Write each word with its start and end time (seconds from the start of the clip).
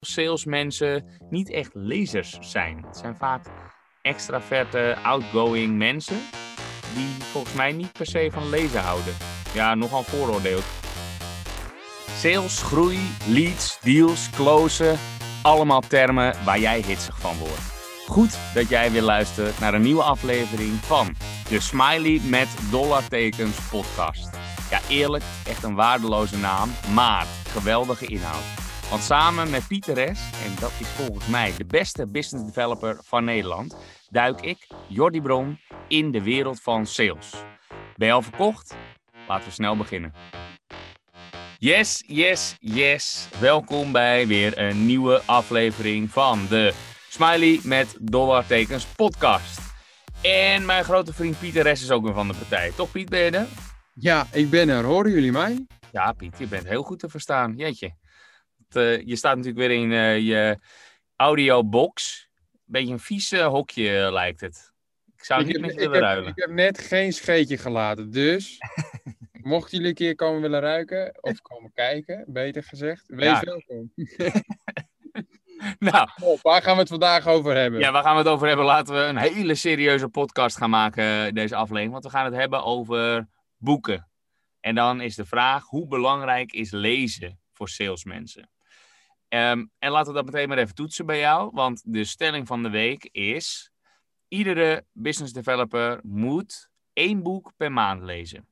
salesmensen 0.00 1.04
niet 1.30 1.50
echt 1.50 1.70
lezers 1.72 2.38
zijn. 2.40 2.84
Het 2.86 2.96
zijn 2.96 3.16
vaak 3.16 3.46
extraverte, 4.02 4.96
outgoing 5.02 5.76
mensen 5.76 6.18
die 6.94 7.08
volgens 7.32 7.54
mij 7.54 7.72
niet 7.72 7.92
per 7.92 8.06
se 8.06 8.28
van 8.32 8.48
lezen 8.48 8.80
houden. 8.80 9.14
Ja, 9.54 9.74
nogal 9.74 10.02
vooroordeel. 10.02 10.60
Sales, 12.08 12.62
groei, 12.62 12.98
leads, 13.28 13.80
deals, 13.80 14.30
closen, 14.30 14.98
allemaal 15.42 15.80
termen 15.80 16.44
waar 16.44 16.58
jij 16.58 16.80
hitsig 16.80 17.20
van 17.20 17.38
wordt. 17.38 17.78
Goed 18.06 18.38
dat 18.54 18.68
jij 18.68 18.90
weer 18.90 19.02
luistert 19.02 19.58
naar 19.58 19.74
een 19.74 19.82
nieuwe 19.82 20.02
aflevering 20.02 20.72
van 20.72 21.14
de 21.48 21.60
Smiley 21.60 22.20
met 22.24 22.48
dollartekens 22.70 23.68
podcast. 23.68 24.30
Ja, 24.70 24.80
eerlijk, 24.88 25.24
echt 25.46 25.62
een 25.62 25.74
waardeloze 25.74 26.36
naam, 26.36 26.70
maar 26.94 27.26
geweldige 27.48 28.06
inhoud. 28.06 28.59
Want 28.90 29.02
samen 29.02 29.50
met 29.50 29.66
Pieter 29.68 29.94
Res, 29.94 30.30
en 30.44 30.54
dat 30.60 30.72
is 30.78 30.88
volgens 30.88 31.26
mij 31.26 31.52
de 31.56 31.64
beste 31.64 32.06
business 32.06 32.46
developer 32.46 32.98
van 33.02 33.24
Nederland, 33.24 33.76
duik 34.08 34.40
ik, 34.40 34.66
Jordi 34.88 35.20
Bron, 35.20 35.58
in 35.88 36.10
de 36.10 36.22
wereld 36.22 36.60
van 36.60 36.86
sales. 36.86 37.30
Ben 37.96 38.06
je 38.06 38.14
al 38.14 38.22
verkocht? 38.22 38.74
Laten 39.28 39.44
we 39.44 39.50
snel 39.52 39.76
beginnen. 39.76 40.12
Yes, 41.58 42.04
yes, 42.06 42.56
yes. 42.58 43.28
Welkom 43.40 43.92
bij 43.92 44.26
weer 44.26 44.58
een 44.58 44.86
nieuwe 44.86 45.22
aflevering 45.26 46.10
van 46.10 46.46
de 46.48 46.74
Smiley 47.08 47.60
met 47.62 47.96
dollartekens 48.00 48.86
podcast. 48.86 49.60
En 50.22 50.64
mijn 50.64 50.84
grote 50.84 51.12
vriend 51.12 51.38
Pieter 51.38 51.62
Res 51.62 51.82
is 51.82 51.90
ook 51.90 52.04
weer 52.04 52.14
van 52.14 52.28
de 52.28 52.34
partij. 52.34 52.72
Toch 52.76 52.90
Piet, 52.90 53.08
ben 53.08 53.20
je 53.20 53.30
er? 53.30 53.46
Ja, 53.94 54.26
ik 54.32 54.50
ben 54.50 54.68
er. 54.68 54.84
Horen 54.84 55.10
jullie 55.10 55.32
mij? 55.32 55.66
Ja, 55.92 56.12
Piet, 56.12 56.38
je 56.38 56.46
bent 56.46 56.68
heel 56.68 56.82
goed 56.82 56.98
te 56.98 57.08
verstaan. 57.08 57.54
Jeetje. 57.56 57.99
Uh, 58.76 59.06
je 59.06 59.16
staat 59.16 59.36
natuurlijk 59.36 59.66
weer 59.66 59.78
in 59.80 59.90
uh, 59.90 60.18
je 60.18 60.58
audiobox. 61.16 62.28
Beetje 62.64 62.92
een 62.92 63.00
vies 63.00 63.32
uh, 63.32 63.46
hokje 63.46 64.12
lijkt 64.12 64.40
het. 64.40 64.72
Ik 65.16 65.24
zou 65.24 65.44
niet 65.44 65.74
willen 65.74 66.00
ruilen. 66.00 66.28
Ik 66.30 66.38
heb 66.38 66.50
net 66.50 66.78
geen 66.78 67.12
scheetje 67.12 67.58
gelaten, 67.58 68.10
dus 68.10 68.58
mochten 69.32 69.70
jullie 69.70 69.88
een 69.88 69.94
keer 69.94 70.14
komen 70.14 70.40
willen 70.40 70.60
ruiken, 70.60 71.18
of 71.20 71.40
komen 71.40 71.72
kijken, 71.74 72.24
beter 72.28 72.62
gezegd, 72.62 73.04
wees 73.06 73.24
ja. 73.24 73.40
welkom. 73.40 73.92
nou, 75.90 76.08
waar 76.42 76.62
gaan 76.62 76.74
we 76.74 76.80
het 76.80 76.88
vandaag 76.88 77.26
over 77.26 77.56
hebben? 77.56 77.80
Ja, 77.80 77.92
waar 77.92 78.02
gaan 78.02 78.12
we 78.12 78.22
het 78.22 78.28
over 78.28 78.46
hebben? 78.46 78.64
Laten 78.64 78.94
we 78.94 79.00
een 79.00 79.16
hele 79.16 79.54
serieuze 79.54 80.08
podcast 80.08 80.56
gaan 80.56 80.70
maken, 80.70 81.34
deze 81.34 81.56
aflevering. 81.56 81.92
Want 81.92 82.04
we 82.04 82.10
gaan 82.10 82.24
het 82.24 82.34
hebben 82.34 82.64
over 82.64 83.28
boeken. 83.56 84.08
En 84.60 84.74
dan 84.74 85.00
is 85.00 85.14
de 85.14 85.26
vraag, 85.26 85.64
hoe 85.64 85.86
belangrijk 85.86 86.52
is 86.52 86.70
lezen 86.70 87.40
voor 87.52 87.68
salesmensen? 87.68 88.50
Um, 89.34 89.70
en 89.78 89.90
laten 89.90 90.12
we 90.12 90.22
dat 90.22 90.24
meteen 90.24 90.48
maar 90.48 90.58
even 90.58 90.74
toetsen 90.74 91.06
bij 91.06 91.18
jou. 91.18 91.50
Want 91.52 91.82
de 91.84 92.04
stelling 92.04 92.46
van 92.46 92.62
de 92.62 92.70
week 92.70 93.08
is: 93.12 93.70
iedere 94.28 94.84
business 94.92 95.32
developer 95.32 96.00
moet 96.02 96.68
één 96.92 97.22
boek 97.22 97.52
per 97.56 97.72
maand 97.72 98.02
lezen. 98.02 98.48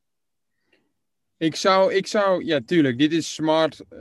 Ik 1.37 1.57
zou, 1.57 1.95
ik 1.95 2.07
zou, 2.07 2.45
ja, 2.45 2.61
tuurlijk, 2.67 2.99
dit 2.99 3.13
is 3.13 3.35
smart 3.35 3.85
uh, 3.91 4.01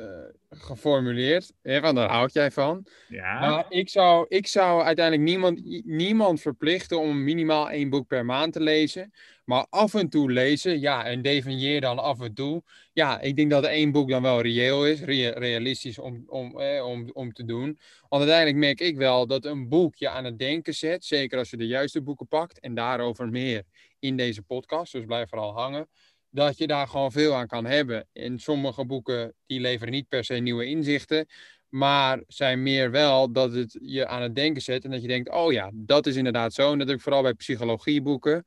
geformuleerd, 0.49 1.53
hè, 1.61 1.79
want 1.79 1.95
daar 1.95 2.09
houd 2.09 2.33
jij 2.33 2.51
van. 2.51 2.85
Ja. 3.07 3.39
Maar 3.39 3.65
ik 3.69 3.89
zou, 3.89 4.25
ik 4.29 4.47
zou 4.47 4.83
uiteindelijk 4.83 5.29
niemand, 5.29 5.85
niemand 5.85 6.41
verplichten 6.41 6.99
om 6.99 7.23
minimaal 7.23 7.69
één 7.69 7.89
boek 7.89 8.07
per 8.07 8.25
maand 8.25 8.53
te 8.53 8.61
lezen. 8.61 9.13
Maar 9.47 9.65
af 9.69 9.93
en 9.93 10.09
toe 10.09 10.31
lezen, 10.31 10.79
ja, 10.79 11.05
en 11.05 11.21
definieer 11.21 11.81
dan 11.81 11.99
af 11.99 12.21
en 12.21 12.33
toe. 12.33 12.63
Ja, 12.93 13.19
ik 13.21 13.35
denk 13.35 13.49
dat 13.49 13.65
één 13.65 13.91
boek 13.91 14.09
dan 14.09 14.21
wel 14.21 14.41
reëel 14.41 14.85
is, 14.85 15.01
realistisch 15.01 15.99
om, 15.99 16.23
om, 16.27 16.61
om, 16.81 17.09
om 17.13 17.33
te 17.33 17.45
doen. 17.45 17.79
Want 18.09 18.21
uiteindelijk 18.21 18.57
merk 18.57 18.79
ik 18.79 18.97
wel 18.97 19.27
dat 19.27 19.45
een 19.45 19.69
boek 19.69 19.95
je 19.95 20.09
aan 20.09 20.25
het 20.25 20.39
denken 20.39 20.73
zet, 20.73 21.05
zeker 21.05 21.37
als 21.37 21.49
je 21.49 21.57
de 21.57 21.67
juiste 21.67 22.01
boeken 22.01 22.27
pakt. 22.27 22.59
En 22.59 22.75
daarover 22.75 23.29
meer 23.29 23.63
in 23.99 24.17
deze 24.17 24.41
podcast, 24.41 24.91
dus 24.91 25.05
blijf 25.05 25.29
vooral 25.29 25.53
hangen 25.53 25.87
dat 26.29 26.57
je 26.57 26.67
daar 26.67 26.87
gewoon 26.87 27.11
veel 27.11 27.33
aan 27.33 27.47
kan 27.47 27.65
hebben. 27.65 28.07
En 28.13 28.39
sommige 28.39 28.85
boeken 28.85 29.33
die 29.45 29.59
leveren 29.59 29.93
niet 29.93 30.07
per 30.07 30.23
se 30.23 30.33
nieuwe 30.33 30.65
inzichten, 30.65 31.27
maar 31.69 32.23
zijn 32.27 32.63
meer 32.63 32.91
wel 32.91 33.31
dat 33.31 33.53
het 33.53 33.77
je 33.81 34.07
aan 34.07 34.21
het 34.21 34.35
denken 34.35 34.61
zet 34.61 34.83
en 34.83 34.91
dat 34.91 35.01
je 35.01 35.07
denkt, 35.07 35.29
oh 35.29 35.51
ja, 35.51 35.71
dat 35.73 36.05
is 36.05 36.15
inderdaad 36.15 36.53
zo. 36.53 36.71
En 36.71 36.79
dat 36.79 36.89
ik 36.89 37.01
vooral 37.01 37.21
bij 37.21 37.33
psychologieboeken. 37.33 38.45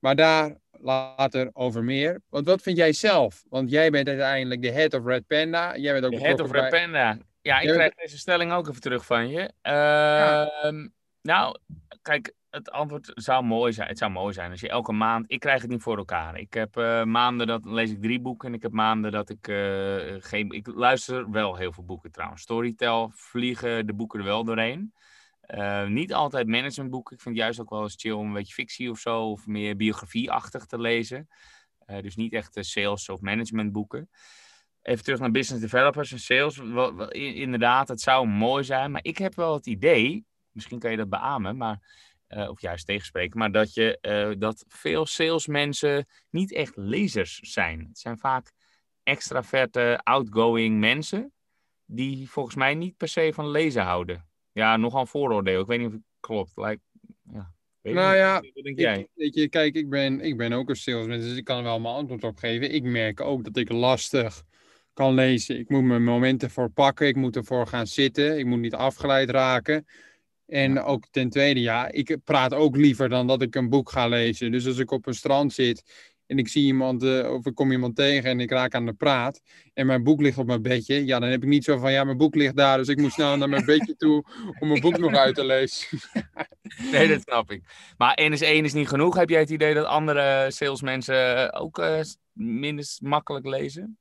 Maar 0.00 0.16
daar 0.16 0.56
later 0.70 1.50
over 1.52 1.84
meer. 1.84 2.20
Want 2.28 2.46
wat 2.46 2.62
vind 2.62 2.76
jij 2.76 2.92
zelf? 2.92 3.44
Want 3.48 3.70
jij 3.70 3.90
bent 3.90 4.08
uiteindelijk 4.08 4.62
de 4.62 4.70
head 4.70 4.94
of 4.94 5.04
Red 5.04 5.26
Panda. 5.26 5.76
Jij 5.76 5.92
bent 5.92 6.04
ook 6.04 6.20
de 6.20 6.26
head 6.26 6.40
of 6.40 6.50
Red 6.50 6.70
Panda. 6.70 7.18
Ja, 7.42 7.60
ik 7.60 7.68
krijg 7.68 7.94
deze 7.94 8.18
stelling 8.18 8.52
ook 8.52 8.68
even 8.68 8.80
terug 8.80 9.06
van 9.06 9.28
je. 9.28 9.40
Uh, 9.40 9.50
ja. 9.62 10.46
Ehm, 10.62 10.88
nou, 11.22 11.58
kijk, 12.02 12.34
het 12.50 12.70
antwoord 12.70 13.10
zou 13.14 13.44
mooi 13.44 13.72
zijn. 13.72 13.88
Het 13.88 13.98
zou 13.98 14.10
mooi 14.10 14.32
zijn 14.32 14.50
als 14.50 14.60
je 14.60 14.68
elke 14.68 14.92
maand. 14.92 15.24
Ik 15.30 15.40
krijg 15.40 15.62
het 15.62 15.70
niet 15.70 15.82
voor 15.82 15.96
elkaar. 15.96 16.38
Ik 16.38 16.54
heb 16.54 16.76
uh, 16.76 17.04
maanden 17.04 17.46
dat 17.46 17.64
lees 17.64 17.90
ik 17.90 18.02
drie 18.02 18.20
boeken. 18.20 18.48
En 18.48 18.54
ik 18.54 18.62
heb 18.62 18.72
maanden 18.72 19.12
dat 19.12 19.30
ik 19.30 19.48
uh, 19.48 19.96
geen. 20.18 20.50
Ik 20.50 20.66
luister 20.66 21.30
wel 21.30 21.56
heel 21.56 21.72
veel 21.72 21.84
boeken 21.84 22.12
trouwens. 22.12 22.42
Storytel 22.42 23.10
vliegen 23.14 23.86
de 23.86 23.94
boeken 23.94 24.18
er 24.18 24.24
wel 24.24 24.44
doorheen. 24.44 24.92
Uh, 25.54 25.86
niet 25.86 26.14
altijd 26.14 26.46
managementboeken. 26.46 27.16
Ik 27.16 27.22
vind 27.22 27.34
het 27.34 27.44
juist 27.44 27.60
ook 27.60 27.70
wel 27.70 27.82
eens 27.82 27.94
chill 27.96 28.12
om 28.12 28.26
een 28.26 28.32
beetje 28.32 28.54
fictie 28.54 28.90
of 28.90 28.98
zo. 28.98 29.30
Of 29.30 29.46
meer 29.46 29.76
biografieachtig 29.76 30.66
te 30.66 30.80
lezen. 30.80 31.28
dus 31.86 32.16
niet 32.16 32.32
echt 32.32 32.56
sales 32.60 33.08
of 33.08 33.20
managementboeken. 33.20 34.10
Even 34.82 35.04
terug 35.04 35.18
naar 35.18 35.30
business 35.30 35.62
developers 35.62 36.12
en 36.12 36.18
sales. 36.18 36.56
Wel, 36.56 37.10
inderdaad, 37.12 37.88
het 37.88 38.00
zou 38.00 38.26
mooi 38.26 38.64
zijn. 38.64 38.90
Maar 38.90 39.04
ik 39.04 39.18
heb 39.18 39.34
wel 39.34 39.54
het 39.54 39.66
idee. 39.66 40.26
Misschien 40.50 40.78
kan 40.78 40.90
je 40.90 40.96
dat 40.96 41.08
beamen. 41.08 41.56
Maar 41.56 42.08
of 42.28 42.60
juist 42.60 42.86
tegenspreken, 42.86 43.38
maar 43.38 43.52
dat, 43.52 43.74
je, 43.74 44.36
dat 44.38 44.64
veel 44.68 45.06
salesmensen 45.06 46.06
niet 46.30 46.52
echt 46.52 46.76
lezers 46.76 47.38
zijn. 47.38 47.86
Het 47.88 47.98
zijn 47.98 48.18
vaak 48.18 48.52
extraverte, 49.02 50.00
outgoing 50.02 50.78
mensen 50.78 51.32
die 51.84 52.30
volgens 52.30 52.54
mij 52.54 52.74
niet 52.74 52.96
per 52.96 53.08
se 53.08 53.30
van 53.34 53.48
lezen 53.48 53.82
houden. 53.82 54.29
Ja, 54.52 54.76
nogal 54.76 55.06
vooroordeel. 55.06 55.60
Ik 55.60 55.66
weet 55.66 55.78
niet 55.78 55.86
of 55.86 55.92
het 55.92 56.02
klopt. 56.20 56.52
Like, 56.54 56.80
ja. 57.32 57.52
Weet 57.80 57.94
nou 57.94 58.16
ja, 58.16 58.40
wat 58.54 58.64
denk 58.64 58.78
jij? 58.78 59.08
weet 59.14 59.34
je, 59.34 59.48
kijk, 59.48 59.74
ik 59.74 59.88
ben, 59.88 60.20
ik 60.20 60.36
ben 60.36 60.52
ook 60.52 60.68
een 60.68 60.76
salesman, 60.76 61.18
dus 61.18 61.36
ik 61.36 61.44
kan 61.44 61.56
er 61.56 61.62
wel 61.62 61.80
mijn 61.80 61.94
antwoord 61.94 62.24
op 62.24 62.36
geven. 62.36 62.74
Ik 62.74 62.82
merk 62.82 63.20
ook 63.20 63.44
dat 63.44 63.56
ik 63.56 63.72
lastig 63.72 64.42
kan 64.92 65.14
lezen. 65.14 65.58
Ik 65.58 65.68
moet 65.68 65.84
mijn 65.84 66.04
momenten 66.04 66.50
voor 66.50 66.70
pakken, 66.70 67.06
ik 67.06 67.16
moet 67.16 67.36
ervoor 67.36 67.66
gaan 67.66 67.86
zitten, 67.86 68.38
ik 68.38 68.46
moet 68.46 68.58
niet 68.58 68.74
afgeleid 68.74 69.30
raken. 69.30 69.86
En 70.46 70.82
ook 70.82 71.06
ten 71.10 71.30
tweede, 71.30 71.60
ja, 71.60 71.90
ik 71.90 72.16
praat 72.24 72.54
ook 72.54 72.76
liever 72.76 73.08
dan 73.08 73.26
dat 73.26 73.42
ik 73.42 73.54
een 73.54 73.68
boek 73.68 73.90
ga 73.90 74.08
lezen. 74.08 74.52
Dus 74.52 74.66
als 74.66 74.78
ik 74.78 74.90
op 74.90 75.06
een 75.06 75.14
strand 75.14 75.52
zit 75.52 75.82
en 76.30 76.38
ik 76.38 76.48
zie 76.48 76.64
iemand, 76.64 77.02
uh, 77.02 77.32
of 77.32 77.46
ik 77.46 77.54
kom 77.54 77.72
iemand 77.72 77.96
tegen 77.96 78.30
en 78.30 78.40
ik 78.40 78.50
raak 78.50 78.74
aan 78.74 78.86
de 78.86 78.92
praat 78.92 79.40
en 79.74 79.86
mijn 79.86 80.02
boek 80.02 80.20
ligt 80.20 80.38
op 80.38 80.46
mijn 80.46 80.62
bedje, 80.62 81.06
ja, 81.06 81.18
dan 81.18 81.28
heb 81.28 81.42
ik 81.42 81.48
niet 81.48 81.64
zo 81.64 81.78
van, 81.78 81.92
ja, 81.92 82.04
mijn 82.04 82.16
boek 82.16 82.34
ligt 82.34 82.56
daar, 82.56 82.78
dus 82.78 82.88
ik 82.88 83.00
moet 83.00 83.12
snel 83.12 83.36
naar 83.36 83.48
mijn 83.48 83.64
bedje 83.64 83.96
toe 83.96 84.24
om 84.58 84.68
mijn 84.68 84.80
boek 84.80 84.98
nog 84.98 85.14
uit 85.14 85.34
te 85.34 85.44
lezen. 85.44 85.98
nee, 86.92 87.08
dat 87.08 87.20
snap 87.20 87.50
ik. 87.50 87.62
Maar 87.96 88.14
één 88.14 88.32
is 88.32 88.40
één 88.40 88.64
is 88.64 88.72
niet 88.72 88.88
genoeg. 88.88 89.14
Heb 89.14 89.28
jij 89.28 89.40
het 89.40 89.50
idee 89.50 89.74
dat 89.74 89.86
andere 89.86 90.50
salesmensen 90.50 91.52
ook 91.52 91.78
uh, 91.78 92.00
minder 92.32 92.86
makkelijk 93.02 93.46
lezen? 93.46 93.98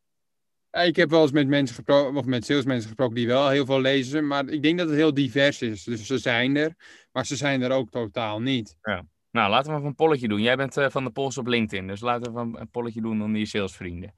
ik 0.72 0.96
heb 0.96 1.10
wel 1.10 1.22
eens 1.22 1.32
met 1.32 1.48
mensen 1.48 1.76
gesproken, 1.76 2.16
of 2.16 2.26
met 2.26 2.46
salesmensen 2.46 2.88
gesproken 2.88 3.16
die 3.16 3.28
wel 3.28 3.50
heel 3.50 3.66
veel 3.66 3.82
lezen, 3.82 4.28
maar 4.28 4.48
ik 4.48 4.64
denk 4.64 4.78
dat 4.78 4.88
het 4.88 4.98
heel 4.98 5.14
divers 5.14 5.62
is. 5.62 5.84
Dus 5.84 6.06
ze 6.06 6.18
zijn 6.18 6.56
er, 6.56 6.76
maar 7.12 7.26
ze 7.26 7.36
zijn 7.36 7.62
er 7.62 7.72
ook 7.72 7.90
totaal 7.90 8.42
niet. 8.42 8.76
Ja. 8.82 9.06
Nou, 9.32 9.50
laten 9.50 9.72
we 9.72 9.78
even 9.78 9.90
een 9.90 9.96
polletje 9.96 10.28
doen. 10.28 10.42
Jij 10.42 10.56
bent 10.56 10.78
uh, 10.78 10.90
van 10.90 11.04
de 11.04 11.10
polls 11.10 11.38
op 11.38 11.48
LinkedIn, 11.48 11.88
dus 11.88 12.02
laten 12.02 12.34
we 12.34 12.60
een 12.60 12.70
polletje 12.70 13.02
doen 13.02 13.22
onder 13.22 13.40
je 13.40 13.46
salesvrienden. 13.46 14.14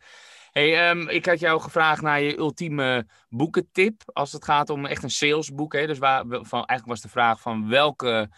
Hey, 0.52 0.90
um, 0.90 1.08
ik 1.10 1.26
had 1.26 1.40
jou 1.40 1.62
gevraagd 1.62 2.02
naar 2.02 2.22
je 2.22 2.38
ultieme 2.38 3.08
boekentip 3.30 4.02
als 4.14 4.32
het 4.32 4.46
gaat 4.46 4.70
om 4.70 4.86
echt 4.86 5.04
een 5.04 5.10
salesboek. 5.10 5.74
Hè? 5.74 5.88
Dus 5.88 5.98
waar, 5.98 6.24
van, 6.28 6.66
eigenlijk 6.66 6.86
was 6.86 7.02
de 7.02 7.10
vraag 7.10 7.42
van 7.42 7.70
welke 7.70 8.30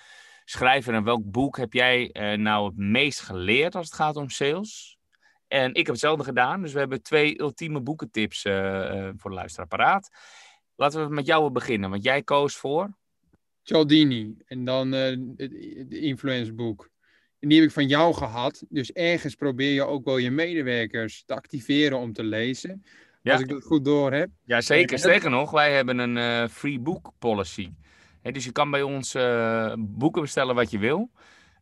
schrijver 0.46 0.94
en 0.94 1.04
welk 1.04 1.31
boek 1.31 1.58
heb 1.58 1.74
jij 1.74 2.10
uh, 2.14 2.38
nou 2.38 2.66
het 2.66 2.78
meest 2.78 3.22
geleerd 3.22 3.76
als 3.76 3.86
het 3.86 3.96
gaat 3.96 4.16
om 4.16 4.30
sales? 4.30 4.98
En 5.48 5.69
ik 5.69 5.76
heb 5.76 5.88
hetzelfde 5.88 6.24
gedaan. 6.24 6.62
Dus 6.62 6.74
we 6.74 6.80
hebben 6.80 7.04
twee 7.04 7.40
ultieme 7.40 7.81
boekentips 7.81 8.46
uh, 8.46 9.10
voor 9.18 9.30
de 9.30 9.36
luisteraar 9.36 9.68
paraat. 9.68 10.10
Laten 10.76 11.08
we 11.08 11.14
met 11.14 11.26
jou 11.26 11.52
beginnen, 11.52 11.90
want 11.90 12.04
jij 12.04 12.24
koos 12.24 12.56
voor... 12.56 13.02
Cialdini 13.63 14.36
en 14.45 14.65
dan 14.65 14.94
uh, 14.94 15.18
het 15.38 15.94
influenceboek. 15.94 16.89
En 17.39 17.50
die 17.50 17.60
heb 17.60 17.68
ik 17.68 17.74
van 17.74 17.88
jou 17.88 18.13
gehad. 18.13 18.63
Dus 18.69 18.92
ergens 18.92 19.36
probeer 19.36 19.74
je 19.74 19.83
ook 19.83 20.06
wel 20.06 20.18
je 20.18 20.31
medewerkers 20.31 21.24
te 21.25 21.36
activeren 21.36 21.98
om 21.98 22.13
te 22.13 22.24
lezen. 22.24 22.83
Ja. 23.21 23.31
Als 23.31 23.42
ik 23.42 23.48
dat 23.48 23.63
goed 23.63 23.86
door 23.86 24.13
heb. 24.13 24.30
Ja, 24.45 24.62
zeker. 24.62 25.00
Sterker 25.00 25.30
nog, 25.30 25.51
wij 25.51 25.74
hebben 25.74 25.98
een 25.98 26.15
uh, 26.15 26.48
free 26.48 26.80
book 26.80 27.12
policy. 27.19 27.74
dus 28.21 28.45
je 28.45 28.51
kan 28.51 28.71
bij 28.71 28.81
ons 28.81 29.15
uh, 29.15 29.74
boeken 29.77 30.21
bestellen 30.21 30.56
wat 30.56 30.71
je 30.71 30.77
wil. 30.77 31.12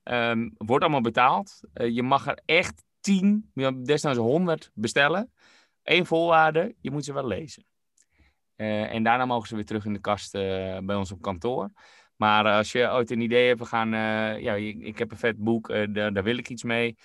Um, 0.03 0.53
wordt 0.57 0.83
allemaal 0.83 1.01
betaald. 1.01 1.59
je 1.73 2.03
mag 2.03 2.27
er 2.27 2.39
echt 2.45 2.83
10, 2.99 3.51
desnoods 3.83 4.17
100 4.17 4.71
bestellen. 4.73 5.31
Eén 5.83 6.05
voorwaarde, 6.05 6.75
je 6.81 6.91
moet 6.91 7.05
ze 7.05 7.13
wel 7.13 7.27
lezen. 7.27 7.65
En 8.61 9.03
daarna 9.03 9.25
mogen 9.25 9.47
ze 9.47 9.55
weer 9.55 9.65
terug 9.65 9.85
in 9.85 9.93
de 9.93 9.99
kast 9.99 10.31
bij 10.31 10.95
ons 10.95 11.11
op 11.11 11.21
kantoor. 11.21 11.69
Maar 12.15 12.45
als 12.45 12.71
je 12.71 12.89
ooit 12.91 13.11
een 13.11 13.21
idee 13.21 13.47
hebt, 13.47 13.59
we 13.59 13.65
gaan, 13.65 13.89
ja, 14.41 14.53
ik 14.55 14.97
heb 14.97 15.11
een 15.11 15.17
vet 15.17 15.37
boek, 15.37 15.67
daar, 15.67 16.13
daar 16.13 16.23
wil 16.23 16.37
ik 16.37 16.49
iets 16.49 16.63
mee 16.63 16.97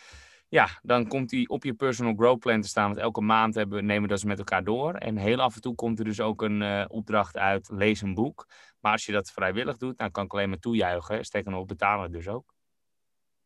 ja, 0.49 0.69
dan 0.83 1.07
komt 1.07 1.29
die 1.31 1.49
op 1.49 1.65
je 1.65 1.75
personal 1.75 2.15
growth 2.15 2.39
plan 2.39 2.61
te 2.61 2.69
staan. 2.69 2.87
Want 2.87 3.01
elke 3.01 3.21
maand 3.21 3.55
hebben, 3.55 3.87
nemen 3.87 4.03
we 4.03 4.09
dat 4.09 4.25
met 4.25 4.39
elkaar 4.39 4.65
door. 4.65 4.95
En 4.95 5.17
heel 5.17 5.41
af 5.41 5.55
en 5.55 5.61
toe 5.61 5.75
komt 5.75 5.99
er 5.99 6.05
dus 6.05 6.21
ook 6.21 6.43
een 6.43 6.91
opdracht 6.91 7.37
uit, 7.37 7.69
lees 7.73 8.01
een 8.01 8.15
boek. 8.15 8.49
Maar 8.81 8.93
als 8.93 9.07
je 9.07 9.13
dat 9.13 9.31
vrijwillig 9.31 9.77
doet, 9.77 9.99
dan 9.99 10.11
kan 10.11 10.25
ik 10.25 10.33
alleen 10.33 10.49
maar 10.49 10.59
toejuichen. 10.59 11.25
Sterker 11.25 11.51
nog, 11.51 11.67
betalen 11.67 12.13
dus 12.13 12.29
ook. 12.29 12.55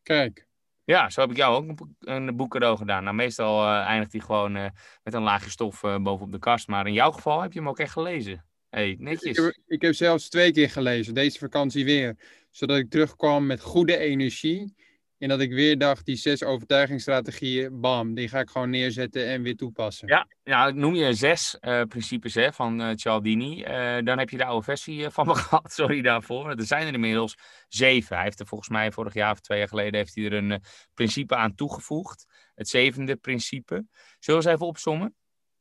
Kijk. 0.03 0.50
Ja, 0.91 1.11
zo 1.11 1.21
heb 1.21 1.31
ik 1.31 1.37
jou 1.37 1.55
ook 1.55 1.89
een 2.01 2.37
boek 2.37 2.51
cadeau 2.51 2.77
gedaan. 2.77 3.05
Nou, 3.05 3.17
meestal 3.17 3.63
uh, 3.63 3.81
eindigt 3.81 4.13
hij 4.13 4.21
gewoon 4.21 4.57
uh, 4.57 4.67
met 5.03 5.15
een 5.15 5.23
laagje 5.23 5.51
stof 5.51 5.81
bovenop 5.81 6.33
de 6.33 6.39
kast. 6.39 6.69
Maar 6.69 6.87
in 6.87 6.93
jouw 6.93 7.11
geval 7.11 7.41
heb 7.41 7.53
je 7.53 7.59
hem 7.59 7.69
ook 7.69 7.79
echt 7.79 7.93
gelezen. 7.93 8.45
Hey, 8.69 8.97
netjes. 8.99 9.39
Ik 9.39 9.45
heb, 9.45 9.59
ik 9.67 9.83
heb 9.83 9.95
zelfs 9.95 10.29
twee 10.29 10.53
keer 10.53 10.71
gelezen, 10.71 11.15
deze 11.15 11.39
vakantie 11.39 11.85
weer. 11.85 12.17
Zodat 12.51 12.77
ik 12.77 12.91
terugkwam 12.91 13.47
met 13.47 13.61
goede 13.61 13.97
energie 13.97 14.75
en 15.21 15.29
dat 15.29 15.41
ik 15.41 15.53
weer 15.53 15.79
dacht, 15.79 16.07
die 16.07 16.17
zes 16.17 16.45
overtuigingsstrategieën, 16.45 17.81
bam, 17.81 18.15
die 18.15 18.29
ga 18.29 18.41
ik 18.41 18.51
gewoon 18.51 18.71
neerzetten 18.71 19.27
en 19.27 19.43
weer 19.43 19.57
toepassen. 19.57 20.09
Ja, 20.09 20.27
ja 20.43 20.71
noem 20.71 20.95
je 20.95 21.15
zes 21.15 21.57
uh, 21.61 21.83
principes 21.83 22.35
hè, 22.35 22.53
van 22.53 22.81
uh, 22.81 22.91
Cialdini. 22.95 23.65
Uh, 23.65 23.99
dan 24.05 24.19
heb 24.19 24.31
je 24.31 24.37
de 24.37 24.45
oude 24.45 24.65
versie 24.65 25.11
van 25.11 25.27
me 25.27 25.35
gehad, 25.45 25.73
sorry 25.73 26.03
daarvoor. 26.03 26.51
Er 26.51 26.67
zijn 26.67 26.87
er 26.87 26.93
inmiddels 26.93 27.35
zeven. 27.69 28.17
Hij 28.17 28.25
heeft 28.25 28.41
er 28.41 28.47
volgens 28.47 28.71
mij 28.71 28.93
vorig 28.93 29.15
jaar 29.15 29.33
of 29.33 29.41
twee 29.41 29.59
jaar 29.59 29.69
geleden 29.69 29.95
heeft 29.95 30.15
hij 30.15 30.25
er 30.25 30.33
een 30.33 30.63
principe 30.95 31.37
aan 31.37 31.55
toegevoegd. 31.55 32.27
Het 32.55 32.69
zevende 32.69 33.17
principe. 33.17 33.85
Zullen 34.19 34.41
we 34.41 34.47
eens 34.47 34.57
even 34.57 34.67
opsommen? 34.67 35.15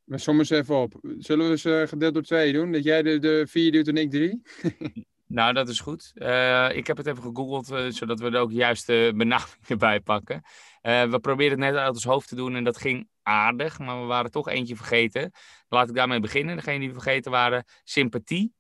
We 0.03 0.17
sommen 0.17 0.45
ze 0.45 0.56
even 0.56 0.75
op. 0.75 0.94
Zullen 1.17 1.50
we 1.50 1.57
ze 1.57 1.85
gedeeld 1.88 2.13
door 2.13 2.23
twee 2.23 2.53
doen? 2.53 2.71
Dat 2.71 2.83
jij 2.83 3.01
de, 3.01 3.19
de 3.19 3.45
vier 3.47 3.71
doet 3.71 3.88
en 3.88 3.97
ik 3.97 4.11
drie? 4.11 4.41
Nou, 5.30 5.54
dat 5.54 5.70
is 5.70 5.80
goed. 5.80 6.12
Uh, 6.16 6.76
ik 6.76 6.88
heb 6.88 6.98
het 6.98 7.08
even 7.08 7.24
gegoogeld, 7.24 7.72
uh, 7.72 7.92
zodat 7.92 8.20
we 8.20 8.30
er 8.30 8.40
ook 8.40 8.50
de 8.50 8.56
juiste 8.56 9.12
benamingen 9.16 9.78
bij 9.78 10.00
pakken. 10.00 10.44
Uh, 10.81 11.04
we 11.04 11.20
probeerden 11.20 11.62
het 11.62 11.72
net 11.72 11.81
uit 11.81 11.94
ons 11.94 12.04
hoofd 12.04 12.28
te 12.28 12.36
doen 12.36 12.56
en 12.56 12.64
dat 12.64 12.78
ging 12.78 13.10
aardig, 13.24 13.80
maar 13.80 14.02
we 14.02 14.06
waren 14.06 14.31
toch 14.31 14.48
eentje 14.48 14.76
vergeten. 14.76 15.31
Laat 15.68 15.90
ik 15.90 15.96
daarmee 15.96 16.20
beginnen. 16.20 16.56
Degene 16.56 16.80
die 16.80 16.88
we 16.88 16.94
vergeten 16.94 17.31
waren, 17.31 17.64
sympathie. 17.84 18.54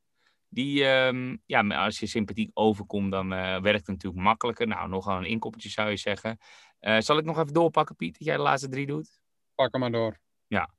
Die, 0.49 0.85
um, 0.85 1.41
ja, 1.45 1.67
als 1.67 1.99
je 1.99 2.07
sympathiek 2.07 2.51
overkomt, 2.53 3.11
dan 3.11 3.29
werkt 3.29 3.79
het 3.79 3.87
natuurlijk 3.87 4.23
makkelijker. 4.23 4.67
Nou, 4.67 4.89
nogal 4.89 5.17
een 5.17 5.25
inkoppertje 5.25 5.69
zou 5.69 5.89
je 5.89 5.97
zeggen. 5.97 6.37
zal 6.79 7.17
ik 7.17 7.25
nog 7.25 7.39
even 7.39 7.53
doorpakken, 7.53 7.95
Piet, 7.95 8.17
dat 8.17 8.27
jij 8.27 8.35
de 8.35 8.41
laatste 8.41 8.69
drie 8.69 8.85
doet? 8.85 9.19
Pak 9.55 9.71
hem 9.71 9.81
maar 9.81 9.91
door. 9.91 10.19
Ja. 10.47 10.69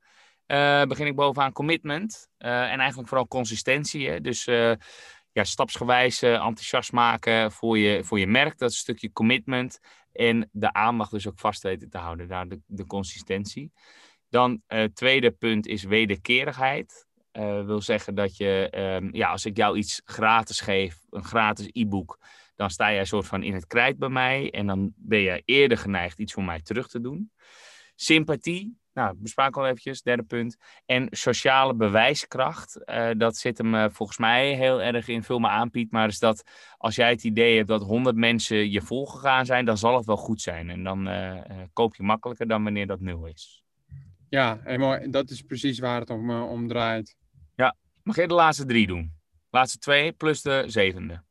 begin 0.87 1.07
ik 1.07 1.15
bovenaan 1.15 1.53
commitment 1.53 2.29
en 2.39 2.79
eigenlijk 2.79 3.09
vooral 3.09 3.29
consistentie. 3.29 4.09
Hè? 4.09 4.21
Dus 4.21 4.49
ja, 5.33 5.45
stapsgewijs 5.45 6.23
uh, 6.23 6.33
enthousiast 6.33 6.93
maken 6.93 7.53
voor 7.53 7.79
je, 7.79 8.05
voor 8.05 8.19
je 8.19 8.27
merk. 8.27 8.59
Dat 8.59 8.73
stukje 8.73 9.13
commitment. 9.13 9.79
En 10.13 10.49
de 10.53 10.73
aandacht 10.73 11.11
dus 11.11 11.29
ook 11.29 11.39
vast 11.39 11.63
weten 11.63 11.91
te 11.91 11.99
houden. 11.99 12.29
Daar 12.29 12.47
de, 12.67 12.87
consistentie. 12.87 13.73
Dan 14.29 14.63
het 14.67 14.89
uh, 14.89 14.95
tweede 14.95 15.31
punt 15.31 15.67
is 15.67 15.83
wederkerigheid. 15.83 17.07
Uh, 17.33 17.65
wil 17.65 17.81
zeggen 17.81 18.15
dat 18.15 18.37
je, 18.37 18.73
um, 19.03 19.15
ja, 19.15 19.31
als 19.31 19.45
ik 19.45 19.57
jou 19.57 19.77
iets 19.77 20.01
gratis 20.05 20.61
geef, 20.61 20.99
een 21.11 21.25
gratis 21.25 21.69
e-book, 21.73 22.19
dan 22.57 22.71
sta 22.71 22.93
jij 22.93 23.05
soort 23.05 23.27
van 23.27 23.43
in 23.43 23.55
het 23.55 23.67
krijt 23.67 23.99
bij 23.99 24.09
mij. 24.09 24.51
En 24.51 24.67
dan 24.67 24.93
ben 24.97 25.21
je 25.21 25.43
eerder 25.45 25.79
geneigd 25.79 26.19
iets 26.19 26.33
voor 26.33 26.45
mij 26.45 26.61
terug 26.61 26.89
te 26.89 27.01
doen. 27.01 27.33
Sympathie, 27.95 28.80
nou, 28.93 29.15
bespraken 29.19 29.61
al 29.61 29.67
eventjes, 29.67 30.03
derde 30.03 30.23
punt. 30.23 30.57
En 30.87 31.09
sociale 31.11 31.75
bewijskracht, 31.75 32.81
uh, 32.85 33.11
dat 33.17 33.37
zit 33.37 33.59
hem 33.59 33.75
uh, 33.75 33.87
volgens 33.91 34.19
mij 34.19 34.55
heel 34.55 34.83
erg 34.83 35.09
in, 35.09 35.23
vul 35.23 35.39
me 35.39 35.49
aan 35.49 35.71
Piet, 35.71 35.91
maar 35.91 36.09
is 36.09 36.19
dat 36.19 36.43
als 36.77 36.95
jij 36.95 37.11
het 37.11 37.25
idee 37.25 37.57
hebt 37.57 37.69
dat 37.69 37.83
100 37.83 38.17
mensen 38.17 38.71
je 38.71 38.83
volgegaan 38.83 39.47
zijn, 39.47 39.65
dan 39.65 39.79
zal 39.79 39.97
het 39.97 40.07
wel 40.07 40.17
goed 40.17 40.41
zijn. 40.41 40.71
En 40.71 40.85
dan 40.85 41.09
uh, 41.09 41.41
koop 41.73 41.95
je 41.95 42.03
makkelijker 42.03 42.49
dan 42.49 42.63
wanneer 42.63 42.87
dat 42.87 43.01
nul 43.01 43.27
is. 43.27 43.65
Ja, 44.29 44.61
helemaal, 44.63 45.11
dat 45.11 45.31
is 45.31 45.43
precies 45.43 45.79
waar 45.79 46.01
het 46.01 46.11
om, 46.11 46.31
om 46.31 46.69
draait. 46.69 47.17
Ja, 47.57 47.77
mag 48.03 48.17
je 48.17 48.29
de 48.29 48.35
laatste 48.35 48.65
drie 48.65 48.87
doen? 48.87 49.13
Laatste 49.51 49.79
twee 49.79 50.13
plus 50.13 50.43
de 50.43 50.65
zevende. 50.67 51.23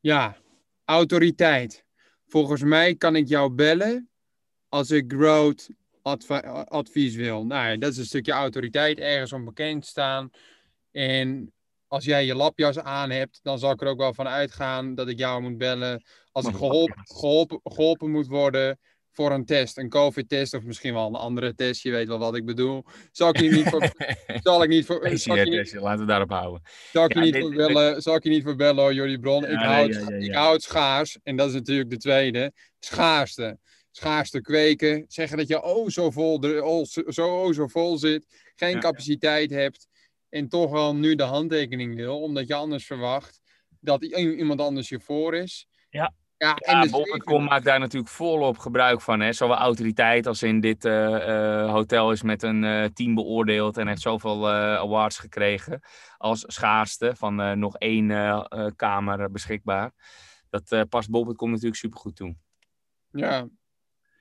Ja, 0.00 0.36
autoriteit. 0.84 1.84
Volgens 2.26 2.62
mij 2.62 2.94
kan 2.94 3.16
ik 3.16 3.28
jou 3.28 3.50
bellen 3.50 4.10
als 4.68 4.90
ik 4.90 5.08
advies 6.68 7.14
wil. 7.14 7.46
Nou, 7.46 7.78
dat 7.78 7.92
is 7.92 7.98
een 7.98 8.04
stukje 8.04 8.32
autoriteit, 8.32 8.98
ergens 8.98 9.32
om 9.32 9.44
bekend 9.44 9.82
te 9.82 9.88
staan. 9.88 10.30
En 10.90 11.52
als 11.86 12.04
jij 12.04 12.24
je 12.24 12.34
lapjas 12.34 12.78
aan 12.78 13.10
hebt, 13.10 13.40
dan 13.42 13.58
zal 13.58 13.70
ik 13.70 13.80
er 13.80 13.88
ook 13.88 13.98
wel 13.98 14.14
van 14.14 14.28
uitgaan 14.28 14.94
dat 14.94 15.08
ik 15.08 15.18
jou 15.18 15.42
moet 15.42 15.58
bellen. 15.58 16.04
Als 16.32 16.46
ik 16.46 16.54
geholpen, 16.54 17.02
geholpen, 17.18 17.60
geholpen 17.62 18.10
moet 18.10 18.26
worden 18.26 18.78
voor 19.12 19.32
een 19.32 19.44
test, 19.44 19.78
een 19.78 19.88
COVID-test 19.88 20.54
of 20.54 20.62
misschien 20.62 20.94
wel 20.94 21.06
een 21.06 21.14
andere 21.14 21.54
test, 21.54 21.82
je 21.82 21.90
weet 21.90 22.08
wel 22.08 22.18
wat 22.18 22.36
ik 22.36 22.44
bedoel. 22.44 22.84
Zal 23.12 23.28
ik 23.28 23.40
je 23.40 23.50
niet 23.50 23.68
voor. 23.68 23.92
zal 24.42 24.62
ik 24.62 24.68
niet 24.68 24.86
voor. 24.86 25.08
Laten 25.80 26.00
we 26.00 26.06
daarop 26.06 26.30
houden. 26.30 26.62
Zal 26.92 27.04
ik 27.04 27.14
je 27.14 27.20
niet 27.20 27.38
voor 27.38 27.54
bellen, 27.54 28.02
zal 28.02 28.14
ik 28.14 28.22
je 28.22 28.30
niet 28.30 28.42
voor 28.42 28.56
bellen, 28.56 28.94
Jordi 28.94 29.18
Bron. 29.18 29.46
ik, 29.46 29.58
houd, 29.58 30.10
ik 30.18 30.34
houd 30.34 30.62
schaars, 30.62 31.18
en 31.22 31.36
dat 31.36 31.48
is 31.48 31.54
natuurlijk 31.54 31.90
de 31.90 31.96
tweede. 31.96 32.52
Schaarste 32.78 33.58
schaarste 33.98 34.40
kweken. 34.40 35.04
Zeggen 35.08 35.36
dat 35.36 35.48
je 35.48 35.62
oh 35.62 35.88
zo 35.88 36.10
vol, 36.10 36.38
oh, 36.60 36.84
zo, 36.84 37.44
oh, 37.44 37.52
zo 37.52 37.66
vol 37.66 37.98
zit. 37.98 38.26
Geen 38.56 38.80
capaciteit 38.80 39.50
hebt. 39.50 39.88
En 40.28 40.48
toch 40.48 40.70
wel 40.70 40.94
nu 40.94 41.14
de 41.14 41.22
handtekening 41.22 41.94
wil. 41.94 42.20
Omdat 42.20 42.46
je 42.46 42.54
anders 42.54 42.86
verwacht 42.86 43.40
dat 43.80 44.04
iemand 44.04 44.60
anders 44.60 44.88
je 44.88 45.00
voor 45.00 45.34
is. 45.34 45.68
Ja. 45.90 46.14
Ja, 46.36 46.56
en 46.56 46.82
ja, 46.82 46.90
Bol.com 46.90 47.44
maakt 47.44 47.64
daar 47.64 47.78
natuurlijk 47.78 48.12
volop 48.12 48.58
gebruik 48.58 49.00
van. 49.00 49.20
Hè? 49.20 49.32
Zowel 49.32 49.56
autoriteit 49.56 50.26
als 50.26 50.42
in 50.42 50.60
dit 50.60 50.84
uh, 50.84 50.92
uh, 50.92 51.70
hotel 51.70 52.12
is 52.12 52.22
met 52.22 52.42
een 52.42 52.62
uh, 52.62 52.84
team 52.84 53.14
beoordeeld 53.14 53.76
en 53.76 53.86
heeft 53.86 54.00
zoveel 54.00 54.48
awards 54.50 55.18
gekregen. 55.18 55.80
Als 56.16 56.44
schaarste 56.46 57.12
van 57.16 57.58
nog 57.58 57.76
één 57.76 58.08
kamer 58.76 59.30
beschikbaar. 59.30 59.92
Dat 60.50 60.88
past 60.88 61.10
Bol.com 61.10 61.50
natuurlijk 61.50 61.76
supergoed 61.76 62.16
toe. 62.16 62.34
Ja, 63.10 63.48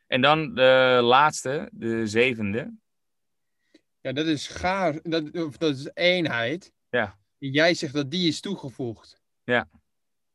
en 0.07 0.21
dan 0.21 0.53
de 0.55 0.99
laatste, 1.03 1.69
de 1.71 2.07
zevende. 2.07 2.73
Ja, 3.99 4.11
dat 4.11 4.25
is 4.25 4.47
gaar. 4.47 4.99
Dat, 5.03 5.33
dat 5.33 5.75
is 5.75 5.89
eenheid. 5.93 6.71
Ja. 6.89 7.17
Jij 7.37 7.73
zegt 7.73 7.93
dat 7.93 8.11
die 8.11 8.27
is 8.27 8.39
toegevoegd. 8.39 9.21
Ja. 9.43 9.67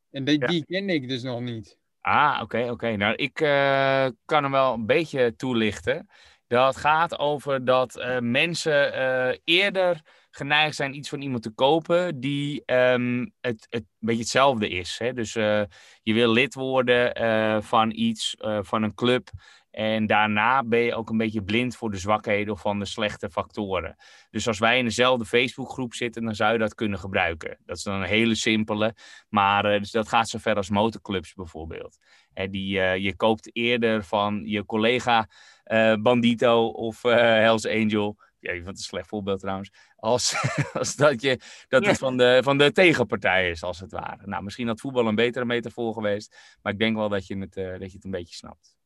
En 0.09 0.23
die, 0.23 0.47
die 0.47 0.65
ken 0.65 0.89
ik 0.89 1.07
dus 1.07 1.23
nog 1.23 1.41
niet. 1.41 1.77
Ah, 2.01 2.39
oké, 2.41 2.69
oké. 2.71 2.95
Nou, 2.95 3.15
ik 3.15 3.41
uh, 3.41 4.07
kan 4.25 4.43
hem 4.43 4.51
wel 4.51 4.73
een 4.73 4.85
beetje 4.85 5.35
toelichten. 5.35 6.09
Dat 6.47 6.77
gaat 6.77 7.19
over 7.19 7.65
dat 7.65 7.97
uh, 7.97 8.19
mensen 8.19 8.93
uh, 8.93 9.37
eerder 9.43 10.01
geneigd 10.35 10.75
zijn 10.75 10.95
iets 10.95 11.09
van 11.09 11.21
iemand 11.21 11.43
te 11.43 11.51
kopen 11.51 12.19
die 12.19 12.63
um, 12.65 13.33
het, 13.41 13.67
het 13.69 13.81
een 13.81 14.07
beetje 14.07 14.21
hetzelfde 14.21 14.69
is. 14.69 14.97
Hè? 14.99 15.13
Dus 15.13 15.33
je 15.33 16.13
wil 16.13 16.31
lid 16.31 16.53
worden 16.53 17.63
van 17.63 17.91
iets, 17.91 18.35
van 18.61 18.83
een 18.83 18.93
club. 18.93 19.29
En 19.71 20.05
daarna 20.05 20.63
ben 20.63 20.79
je 20.79 20.95
ook 20.95 21.09
een 21.09 21.17
beetje 21.17 21.43
blind 21.43 21.75
voor 21.75 21.91
de 21.91 21.97
zwakheden 21.97 22.53
of 22.53 22.61
van 22.61 22.79
de 22.79 22.85
slechte 22.85 23.29
factoren. 23.29 23.95
Dus 24.29 24.47
als 24.47 24.59
wij 24.59 24.77
in 24.77 24.85
dezelfde 24.85 25.25
Facebookgroep 25.25 25.93
zitten, 25.93 26.23
dan 26.23 26.35
zou 26.35 26.53
je 26.53 26.59
dat 26.59 26.75
kunnen 26.75 26.99
gebruiken. 26.99 27.57
Dat 27.65 27.77
is 27.77 27.83
dan 27.83 28.01
een 28.01 28.07
hele 28.07 28.35
simpele. 28.35 28.95
Maar 29.29 29.63
dus 29.63 29.91
dat 29.91 30.07
gaat 30.07 30.29
zover 30.29 30.55
als 30.55 30.69
motorclubs 30.69 31.33
bijvoorbeeld. 31.33 31.97
Die, 32.49 32.79
je 32.79 33.15
koopt 33.15 33.49
eerder 33.55 34.03
van 34.03 34.41
je 34.45 34.65
collega 34.65 35.27
Bandito 36.01 36.67
of 36.67 37.01
Hells 37.01 37.67
Angel. 37.67 38.17
Ja, 38.43 38.61
wat 38.61 38.73
een 38.73 38.83
slecht 38.83 39.07
voorbeeld 39.07 39.39
trouwens. 39.39 39.71
Als, 39.95 40.35
als 40.73 40.95
dat, 40.95 41.21
je, 41.21 41.39
dat 41.67 41.85
het 41.85 41.97
van 41.97 42.17
de, 42.17 42.39
van 42.43 42.57
de 42.57 42.71
tegenpartij 42.71 43.49
is, 43.49 43.63
als 43.63 43.79
het 43.79 43.91
ware. 43.91 44.27
Nou, 44.27 44.43
misschien 44.43 44.67
had 44.67 44.81
voetbal 44.81 45.07
een 45.07 45.15
betere 45.15 45.45
metafoor 45.45 45.93
geweest. 45.93 46.57
Maar 46.61 46.73
ik 46.73 46.79
denk 46.79 46.95
wel 46.95 47.09
dat 47.09 47.27
je 47.27 47.37
het, 47.37 47.53
dat 47.53 47.91
je 47.91 47.95
het 47.95 48.03
een 48.03 48.11
beetje 48.11 48.35
snapt. 48.35 48.77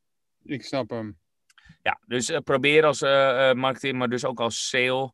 Ik 0.43 0.63
snap 0.63 0.89
hem. 0.89 1.17
Ja, 1.81 1.99
dus 2.05 2.29
uh, 2.29 2.37
probeer 2.37 2.85
als 2.85 3.01
uh, 3.01 3.53
marketeer, 3.53 3.95
maar 3.95 4.09
dus 4.09 4.25
ook 4.25 4.39
als 4.39 4.69
sale 4.69 5.11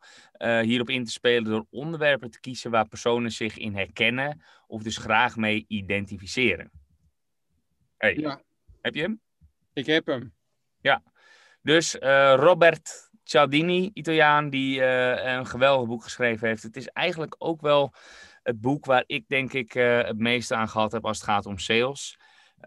hierop 0.61 0.89
in 0.89 1.03
te 1.03 1.11
spelen 1.11 1.43
door 1.43 1.65
onderwerpen 1.69 2.31
te 2.31 2.39
kiezen 2.39 2.71
waar 2.71 2.87
personen 2.87 3.31
zich 3.31 3.57
in 3.57 3.75
herkennen 3.75 4.41
of 4.67 4.83
dus 4.83 4.97
graag 4.97 5.35
mee 5.35 5.65
identificeren. 5.67 6.71
Hey, 7.97 8.15
ja. 8.15 8.41
Heb 8.81 8.95
je 8.95 9.01
hem? 9.01 9.21
Ik 9.73 9.85
heb 9.85 10.05
hem. 10.05 10.33
Ja, 10.81 11.03
dus 11.61 11.95
Robert 12.35 13.11
Cialdini, 13.23 13.89
Italiaan, 13.93 14.49
die 14.49 14.83
een 14.83 15.45
geweldig 15.45 15.87
boek 15.87 16.03
geschreven 16.03 16.47
heeft. 16.47 16.63
Het 16.63 16.77
is 16.77 16.87
eigenlijk 16.87 17.35
ook 17.37 17.61
wel 17.61 17.93
het 18.43 18.61
boek 18.61 18.85
waar 18.85 19.03
ik 19.05 19.27
denk 19.27 19.53
ik 19.53 19.73
het 19.73 20.17
meeste 20.17 20.55
aan 20.55 20.69
gehad 20.69 20.91
heb 20.91 21.05
als 21.05 21.17
het 21.17 21.25
gaat 21.25 21.45
om 21.45 21.57
sales. 21.57 22.17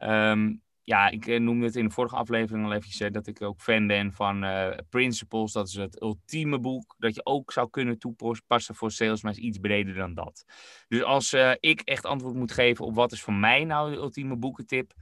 Um, 0.02 0.64
ja, 0.86 1.08
ik 1.08 1.26
eh, 1.26 1.40
noemde 1.40 1.66
het 1.66 1.76
in 1.76 1.84
de 1.84 1.90
vorige 1.90 2.16
aflevering 2.16 2.64
al 2.64 2.72
even 2.72 3.12
dat 3.12 3.26
ik 3.26 3.42
ook 3.42 3.60
fan 3.60 3.86
ben 3.86 4.12
van 4.12 4.44
Principles. 4.88 5.52
Dat 5.52 5.68
is 5.68 5.74
het 5.74 6.02
ultieme 6.02 6.58
boek 6.58 6.94
dat 6.98 7.14
je 7.14 7.24
ook 7.24 7.52
zou 7.52 7.70
kunnen 7.70 7.98
toepassen 7.98 8.74
voor 8.74 8.90
sales, 8.90 9.22
maar 9.22 9.32
is 9.32 9.38
iets 9.38 9.58
breder 9.58 9.94
dan 9.94 10.14
dat. 10.14 10.44
Dus 10.88 11.02
als 11.02 11.32
ik 11.60 11.80
echt 11.80 12.04
antwoord 12.04 12.34
moet 12.34 12.52
geven 12.52 12.84
op 12.84 12.94
wat 12.94 13.12
is 13.12 13.22
voor 13.22 13.34
mij 13.34 13.64
nou 13.64 13.90
de 13.90 13.96
ultieme 13.96 14.36
boekentip, 14.36 14.92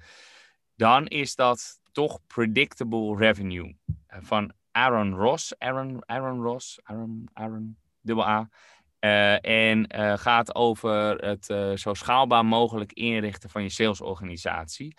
dan 0.76 1.06
is 1.06 1.34
dat 1.34 1.80
toch 1.92 2.20
Predictable 2.26 3.16
Revenue 3.16 3.76
van 4.06 4.52
Aaron 4.74 5.14
Ross. 5.14 5.58
Aaron, 5.58 6.02
Aaron 6.06 6.42
Ross, 6.42 6.78
Aaron, 6.82 7.28
Aaron, 7.32 7.76
dubbel 8.00 8.26
A. 8.26 8.48
Uh, 9.00 9.44
en 9.44 9.96
uh, 9.96 10.16
gaat 10.16 10.54
over 10.54 11.16
het 11.16 11.48
uh, 11.48 11.76
zo 11.76 11.94
schaalbaar 11.94 12.46
mogelijk 12.46 12.92
inrichten 12.92 13.50
van 13.50 13.62
je 13.62 13.68
salesorganisatie 13.68 14.96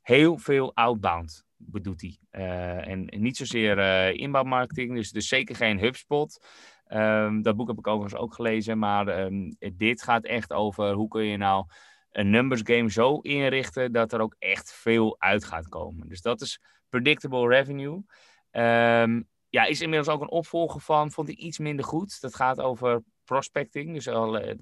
heel 0.00 0.38
veel 0.38 0.74
outbound 0.74 1.44
bedoelt 1.56 2.00
hij. 2.00 2.18
En, 2.80 3.08
niet 3.16 3.36
zozeer 3.36 3.78
inbouwmarketing, 4.14 4.94
dus, 4.94 5.10
dus 5.10 5.28
zeker 5.28 5.56
geen 5.56 5.78
HubSpot. 5.78 6.46
Um, 6.88 7.42
dat 7.42 7.56
boek 7.56 7.68
heb 7.68 7.78
ik 7.78 7.86
overigens 7.86 8.20
ook 8.20 8.34
gelezen, 8.34 8.78
maar 8.78 9.24
um, 9.24 9.56
dit 9.72 10.02
gaat 10.02 10.24
echt 10.24 10.52
over 10.52 10.92
hoe 10.92 11.08
kun 11.08 11.24
je 11.24 11.36
nou 11.36 11.66
een 12.10 12.30
numbers 12.30 12.60
game 12.64 12.90
zo 12.90 13.18
inrichten 13.18 13.92
dat 13.92 14.12
er 14.12 14.20
ook 14.20 14.36
echt 14.38 14.72
veel 14.72 15.20
uit 15.20 15.44
gaat 15.44 15.68
komen. 15.68 16.08
Dus 16.08 16.20
dat 16.20 16.40
is 16.40 16.60
predictable 16.88 17.48
revenue. 17.48 18.02
Um, 18.56 19.28
ja, 19.48 19.64
is 19.64 19.80
inmiddels 19.80 20.08
ook 20.08 20.20
een 20.20 20.30
opvolger 20.30 20.80
van, 20.80 21.10
vond 21.10 21.28
ik 21.28 21.38
iets 21.38 21.58
minder 21.58 21.84
goed. 21.84 22.20
Dat 22.20 22.34
gaat 22.34 22.60
over 22.60 23.02
prospecting, 23.24 23.94
dus 23.94 24.08
al 24.08 24.44
uh, 24.44 24.54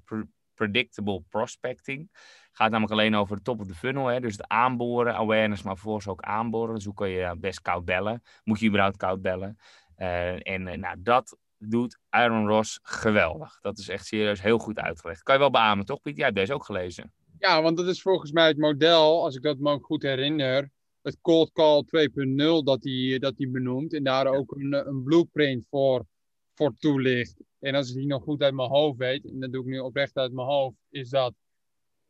predictable 0.54 1.22
prospecting. 1.28 2.11
Gaat 2.52 2.70
namelijk 2.70 2.92
alleen 2.92 3.16
over 3.16 3.37
de 3.37 3.42
top 3.42 3.61
of 3.61 3.66
the 3.66 3.75
funnel. 3.75 4.06
Hè? 4.06 4.20
Dus 4.20 4.32
het 4.32 4.49
aanboren, 4.49 5.14
awareness, 5.14 5.62
maar 5.62 5.75
vervolgens 5.75 6.08
ook 6.08 6.20
aanboren. 6.20 6.75
Dus 6.75 6.84
hoe 6.84 6.94
kun 6.94 7.08
je 7.08 7.37
best 7.37 7.61
koud 7.61 7.84
bellen? 7.84 8.22
Moet 8.44 8.61
je 8.61 8.66
überhaupt 8.66 8.96
koud 8.96 9.22
bellen? 9.22 9.58
Uh, 9.99 10.49
en 10.49 10.66
uh, 10.66 10.72
nou, 10.72 10.96
dat 10.99 11.37
doet 11.58 11.99
Aaron 12.08 12.49
Ross 12.49 12.78
geweldig. 12.82 13.58
Dat 13.61 13.78
is 13.78 13.88
echt 13.88 14.06
serieus 14.06 14.42
heel 14.42 14.58
goed 14.58 14.78
uitgelegd. 14.78 15.22
Kan 15.22 15.34
je 15.34 15.40
wel 15.40 15.50
beamen, 15.50 15.84
toch 15.84 16.00
Piet? 16.00 16.16
Jij 16.16 16.25
hebt 16.25 16.37
deze 16.37 16.54
ook 16.54 16.64
gelezen. 16.64 17.12
Ja, 17.38 17.62
want 17.62 17.76
dat 17.76 17.87
is 17.87 18.02
volgens 18.02 18.32
mij 18.32 18.46
het 18.46 18.58
model, 18.58 19.25
als 19.25 19.37
ik 19.37 19.42
dat 19.42 19.58
me 19.58 19.78
goed 19.80 20.02
herinner, 20.02 20.70
het 21.02 21.18
Cold 21.21 21.52
Call 21.52 21.85
2.0 21.85 22.64
dat 22.64 22.85
hij 22.85 23.18
dat 23.18 23.37
die 23.37 23.49
benoemt. 23.49 23.92
En 23.92 24.04
daar 24.04 24.26
ook 24.26 24.52
een, 24.52 24.88
een 24.88 25.02
blueprint 25.02 25.66
voor, 25.71 26.06
voor 26.54 26.75
toelicht. 26.78 27.37
En 27.59 27.75
als 27.75 27.88
ik 27.88 27.97
die 27.97 28.06
nog 28.06 28.23
goed 28.23 28.42
uit 28.42 28.54
mijn 28.54 28.68
hoofd 28.68 28.99
weet, 28.99 29.25
en 29.25 29.40
dat 29.40 29.52
doe 29.52 29.62
ik 29.62 29.68
nu 29.68 29.78
oprecht 29.78 30.16
uit 30.16 30.32
mijn 30.32 30.47
hoofd, 30.47 30.76
is 30.90 31.09
dat 31.09 31.35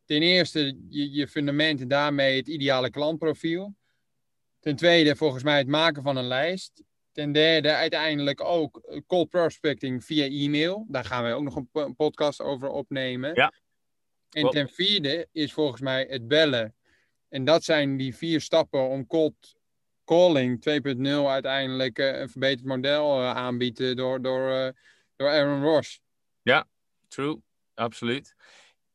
ten 0.04 0.22
eerste 0.22 0.78
je, 0.88 1.10
je 1.10 1.28
fundament 1.28 1.80
en 1.80 1.88
daarmee 1.88 2.36
het 2.36 2.48
ideale 2.48 2.90
klantprofiel. 2.90 3.74
Ten 4.60 4.76
tweede, 4.76 5.16
volgens 5.16 5.42
mij 5.42 5.58
het 5.58 5.66
maken 5.66 6.02
van 6.02 6.16
een 6.16 6.26
lijst. 6.26 6.82
Ten 7.12 7.32
derde, 7.32 7.72
uiteindelijk 7.72 8.40
ook 8.40 9.02
cold 9.06 9.28
prospecting 9.28 10.04
via 10.04 10.24
e-mail. 10.24 10.86
Daar 10.88 11.04
gaan 11.04 11.24
we 11.24 11.32
ook 11.32 11.42
nog 11.42 11.62
een, 11.72 11.96
podcast 11.96 12.40
over 12.40 12.68
opnemen. 12.68 13.34
Ja. 13.34 13.52
En 14.30 14.50
ten 14.50 14.68
vierde 14.68 15.28
is 15.32 15.52
volgens 15.52 15.80
mij 15.80 16.06
het 16.08 16.28
bellen. 16.28 16.74
En 17.32 17.44
dat 17.44 17.64
zijn 17.64 17.96
die 17.96 18.16
vier 18.16 18.40
stappen 18.40 18.88
om 18.88 19.06
cold 19.06 19.56
calling 20.04 20.64
2.0 20.96 21.06
uiteindelijk 21.26 21.98
uh, 21.98 22.20
een 22.20 22.28
verbeterd 22.28 22.66
model 22.66 23.20
uh, 23.20 23.30
aanbieden 23.30 23.96
door, 23.96 24.22
door, 24.22 24.50
uh, 24.50 24.68
door 25.16 25.28
Aaron 25.28 25.62
Ross. 25.62 26.00
Ja, 26.42 26.66
true. 27.08 27.40
Absoluut. 27.74 28.34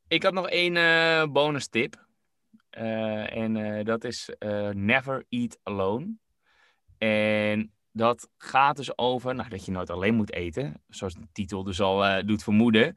Ik 0.07 0.23
had 0.23 0.33
nog 0.33 0.49
één 0.49 0.75
uh, 0.75 1.23
bonus 1.31 1.67
tip. 1.67 2.05
En 2.69 3.83
dat 3.83 4.03
is 4.03 4.29
never 4.71 5.25
eat 5.29 5.59
alone. 5.63 6.15
En 6.97 7.73
dat 7.91 8.29
gaat 8.37 8.77
dus 8.77 8.97
over 8.97 9.35
nou, 9.35 9.49
dat 9.49 9.65
je 9.65 9.71
nooit 9.71 9.89
alleen 9.89 10.15
moet 10.15 10.33
eten. 10.33 10.83
Zoals 10.87 11.13
de 11.13 11.27
titel 11.31 11.63
dus 11.63 11.81
al 11.81 12.25
doet 12.25 12.43
vermoeden. 12.43 12.95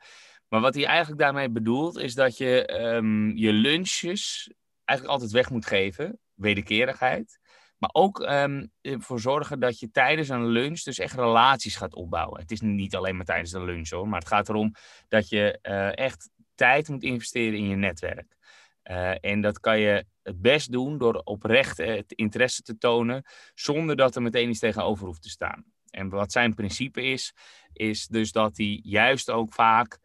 Maar 0.49 0.61
wat 0.61 0.75
hij 0.75 0.87
eigenlijk 0.87 1.21
daarmee 1.21 1.51
bedoelt 1.51 1.99
is 1.99 2.15
dat 2.15 2.37
je 2.37 2.81
um, 2.81 3.37
je 3.37 3.53
lunches 3.53 4.51
eigenlijk 4.91 5.13
altijd 5.13 5.31
weg 5.31 5.51
moet 5.51 5.67
geven. 5.67 6.19
Wederkerigheid. 6.35 7.39
Maar 7.79 7.91
ook 7.93 8.19
um, 8.19 8.73
ervoor 8.81 9.21
zorgen 9.21 9.61
dat 9.61 9.79
je 9.79 9.91
tijdens 9.91 10.29
een 10.29 10.47
lunch 10.47 10.81
dus 10.83 10.99
echt 10.99 11.15
relaties 11.15 11.77
gaat 11.77 11.95
opbouwen. 11.95 12.41
Het 12.41 12.51
is 12.51 12.61
niet 12.61 12.97
alleen 12.97 13.17
maar 13.17 13.25
tijdens 13.25 13.51
de 13.51 13.65
lunch 13.65 13.91
hoor. 13.91 14.09
Maar 14.09 14.19
het 14.19 14.29
gaat 14.29 14.49
erom 14.49 14.75
dat 15.09 15.29
je 15.29 15.59
echt 15.95 16.31
tijd 16.55 16.89
moet 16.89 17.03
investeren 17.03 17.59
in 17.59 17.69
je 17.69 17.77
netwerk. 17.77 18.37
Uh, 18.85 19.25
en 19.25 19.41
dat 19.41 19.61
kan 19.61 19.79
je 19.79 20.05
het 20.23 20.41
best 20.41 20.73
doen 20.73 20.99
door 20.99 21.15
oprecht 21.25 21.77
het 21.77 22.13
interesse 22.13 22.63
te 22.63 22.79
tonen, 22.79 23.25
zonder 23.55 23.97
dat 23.97 24.17
er 24.17 24.23
meteen 24.23 24.49
iets 24.49 24.59
tegenover 24.59 25.07
hoeft 25.07 25.23
te 25.23 25.29
staan. 25.29 25.65
En 25.91 26.09
wat 26.09 26.33
zijn 26.33 26.55
principe 26.55 27.03
is, 27.03 27.35
is 27.73 28.07
dus 28.07 28.33
dat 28.33 28.57
hij 28.57 28.81
juist 28.83 29.31
ook 29.31 29.53
vaak, 29.53 29.99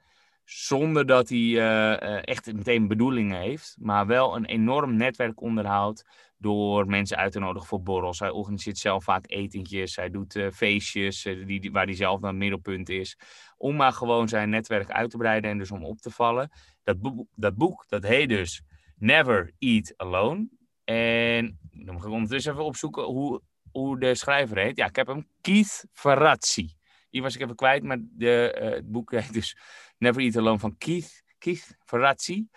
zonder 0.45 1.05
dat 1.05 1.29
hij 1.29 1.37
uh, 1.37 2.27
echt 2.27 2.53
meteen 2.53 2.87
bedoelingen 2.87 3.39
heeft, 3.39 3.75
maar 3.79 4.07
wel 4.07 4.35
een 4.35 4.45
enorm 4.45 4.95
netwerk 4.95 5.41
onderhoudt 5.41 6.05
door 6.37 6.87
mensen 6.87 7.17
uit 7.17 7.31
te 7.31 7.39
nodigen 7.39 7.67
voor 7.67 7.83
borrels. 7.83 8.19
Hij 8.19 8.29
organiseert 8.29 8.77
zelf 8.77 9.03
vaak 9.03 9.25
etentjes, 9.27 9.95
hij 9.95 10.09
doet 10.09 10.35
uh, 10.35 10.51
feestjes 10.51 11.21
die, 11.45 11.71
waar 11.71 11.85
hij 11.85 11.95
zelf 11.95 12.19
dan 12.19 12.37
middelpunt 12.37 12.89
is. 12.89 13.17
Om 13.57 13.75
maar 13.75 13.93
gewoon 13.93 14.27
zijn 14.27 14.49
netwerk 14.49 14.91
uit 14.91 15.09
te 15.09 15.17
breiden 15.17 15.51
en 15.51 15.57
dus 15.57 15.71
om 15.71 15.85
op 15.85 15.99
te 15.99 16.11
vallen. 16.11 16.51
Dat, 16.83 16.99
boek, 16.99 17.27
dat 17.35 17.55
boek, 17.55 17.85
dat 17.87 18.03
heet 18.03 18.29
dus 18.29 18.61
Never 18.95 19.51
Eat 19.59 19.93
Alone. 19.97 20.47
En 20.83 21.59
dan 21.71 21.93
moet 21.93 22.05
ik 22.05 22.11
ondertussen 22.11 22.51
even 22.51 22.63
opzoeken 22.63 23.03
hoe, 23.03 23.41
hoe 23.71 23.99
de 23.99 24.15
schrijver 24.15 24.57
heet. 24.57 24.77
Ja, 24.77 24.85
ik 24.85 24.95
heb 24.95 25.07
hem 25.07 25.27
Keith 25.41 25.85
Ferrazzi. 25.91 26.69
Die 27.15 27.23
was 27.23 27.35
ik 27.35 27.41
even 27.41 27.55
kwijt, 27.55 27.83
maar 27.83 27.97
de, 28.01 28.57
uh, 28.61 28.69
het 28.69 28.91
boek 28.91 29.11
heet 29.11 29.33
dus 29.33 29.57
Never 29.97 30.21
Eat 30.21 30.37
Alone 30.37 30.59
van 30.59 30.77
Keith, 30.77 31.23
Keith 31.37 31.77
Ferrazzi. 31.85 32.47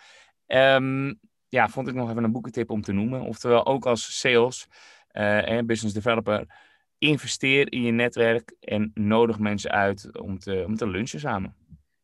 Um, 0.47 1.19
ja, 1.47 1.69
vond 1.69 1.87
ik 1.87 1.93
nog 1.93 2.09
even 2.09 2.23
een 2.23 2.31
boekentip 2.31 2.69
om 2.69 2.81
te 2.81 2.91
noemen. 2.91 3.21
Oftewel, 3.21 3.65
ook 3.65 3.85
als 3.85 4.19
sales 4.19 4.67
en 5.07 5.57
uh, 5.57 5.65
business 5.65 5.93
developer, 5.93 6.45
investeer 6.97 7.71
in 7.71 7.81
je 7.81 7.91
netwerk 7.91 8.55
en 8.59 8.91
nodig 8.93 9.39
mensen 9.39 9.71
uit 9.71 10.19
om 10.19 10.39
te, 10.39 10.63
om 10.67 10.75
te 10.75 10.87
lunchen 10.87 11.19
samen. 11.19 11.55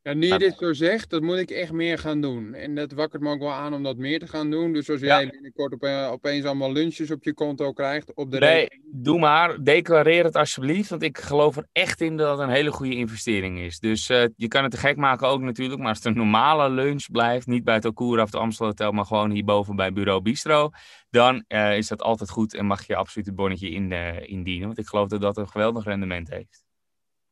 Ja, 0.06 0.14
nu 0.14 0.28
je 0.28 0.38
dit 0.38 0.58
zo 0.58 0.74
zegt, 0.74 1.10
dat 1.10 1.22
moet 1.22 1.38
ik 1.38 1.50
echt 1.50 1.72
meer 1.72 1.98
gaan 1.98 2.22
doen. 2.22 2.54
En 2.54 2.76
dat 2.76 2.92
wakkert 2.92 3.22
me 3.22 3.30
ook 3.30 3.40
wel 3.40 3.52
aan 3.52 3.74
om 3.74 3.84
dat 3.84 3.98
meer 3.98 4.20
te 4.20 4.28
gaan 4.28 4.52
doen. 4.52 4.74
Dus 4.74 4.90
als 4.90 5.00
jij 5.00 5.30
binnenkort 5.30 5.74
op, 5.74 5.84
opeens 6.12 6.46
allemaal 6.46 6.72
lunches 6.72 7.12
op 7.12 7.24
je 7.24 7.34
konto 7.34 7.74
krijgt, 7.74 8.14
op 8.14 8.32
de 8.32 8.40
Nee, 8.40 8.68
doe 8.92 9.20
maar. 9.20 9.64
Declareer 9.64 10.24
het 10.24 10.36
alsjeblieft. 10.36 10.90
Want 10.90 11.04
ik 11.04 11.18
geloof 11.18 11.58
er 11.58 11.68
echt 11.72 12.02
in 12.02 12.18
dat 12.18 12.38
het 12.38 12.48
een 12.48 12.54
hele 12.54 12.72
goede 12.72 12.96
investering 12.96 13.60
is. 13.60 13.80
Dus 13.80 14.10
uh, 14.10 14.26
je 14.36 14.48
kan 14.48 14.64
het 14.64 14.72
te 14.72 14.78
gek 14.78 14.98
maken 14.98 15.28
ook 15.28 15.42
natuurlijk. 15.42 15.80
Maar 15.80 15.88
als 15.88 15.98
het 15.98 16.08
een 16.08 16.18
normale 16.18 16.70
lunch 16.70 17.06
blijft, 17.12 17.48
niet 17.48 17.64
bij 17.64 17.76
het 17.76 17.86
of 17.96 18.20
het 18.20 18.36
Amstel 18.36 18.66
Hotel, 18.66 18.92
maar 18.92 19.06
gewoon 19.06 19.32
hierboven 19.32 19.76
bij 19.76 19.94
Bureau 19.94 20.22
Bistro, 20.22 20.70
dan 21.10 21.44
uh, 21.48 21.78
is 21.78 21.88
dat 21.88 22.02
altijd 22.02 22.30
goed 22.30 22.54
en 22.54 22.66
mag 22.66 22.88
je 22.88 22.96
absoluut 22.96 23.28
het 23.28 23.36
bonnetje 23.36 23.70
in, 23.70 23.92
indienen. 24.28 24.66
Want 24.66 24.80
ik 24.80 24.88
geloof 24.88 25.08
dat 25.08 25.22
dat 25.22 25.38
een 25.38 25.50
geweldig 25.50 25.84
rendement 25.84 26.30
heeft. 26.30 26.64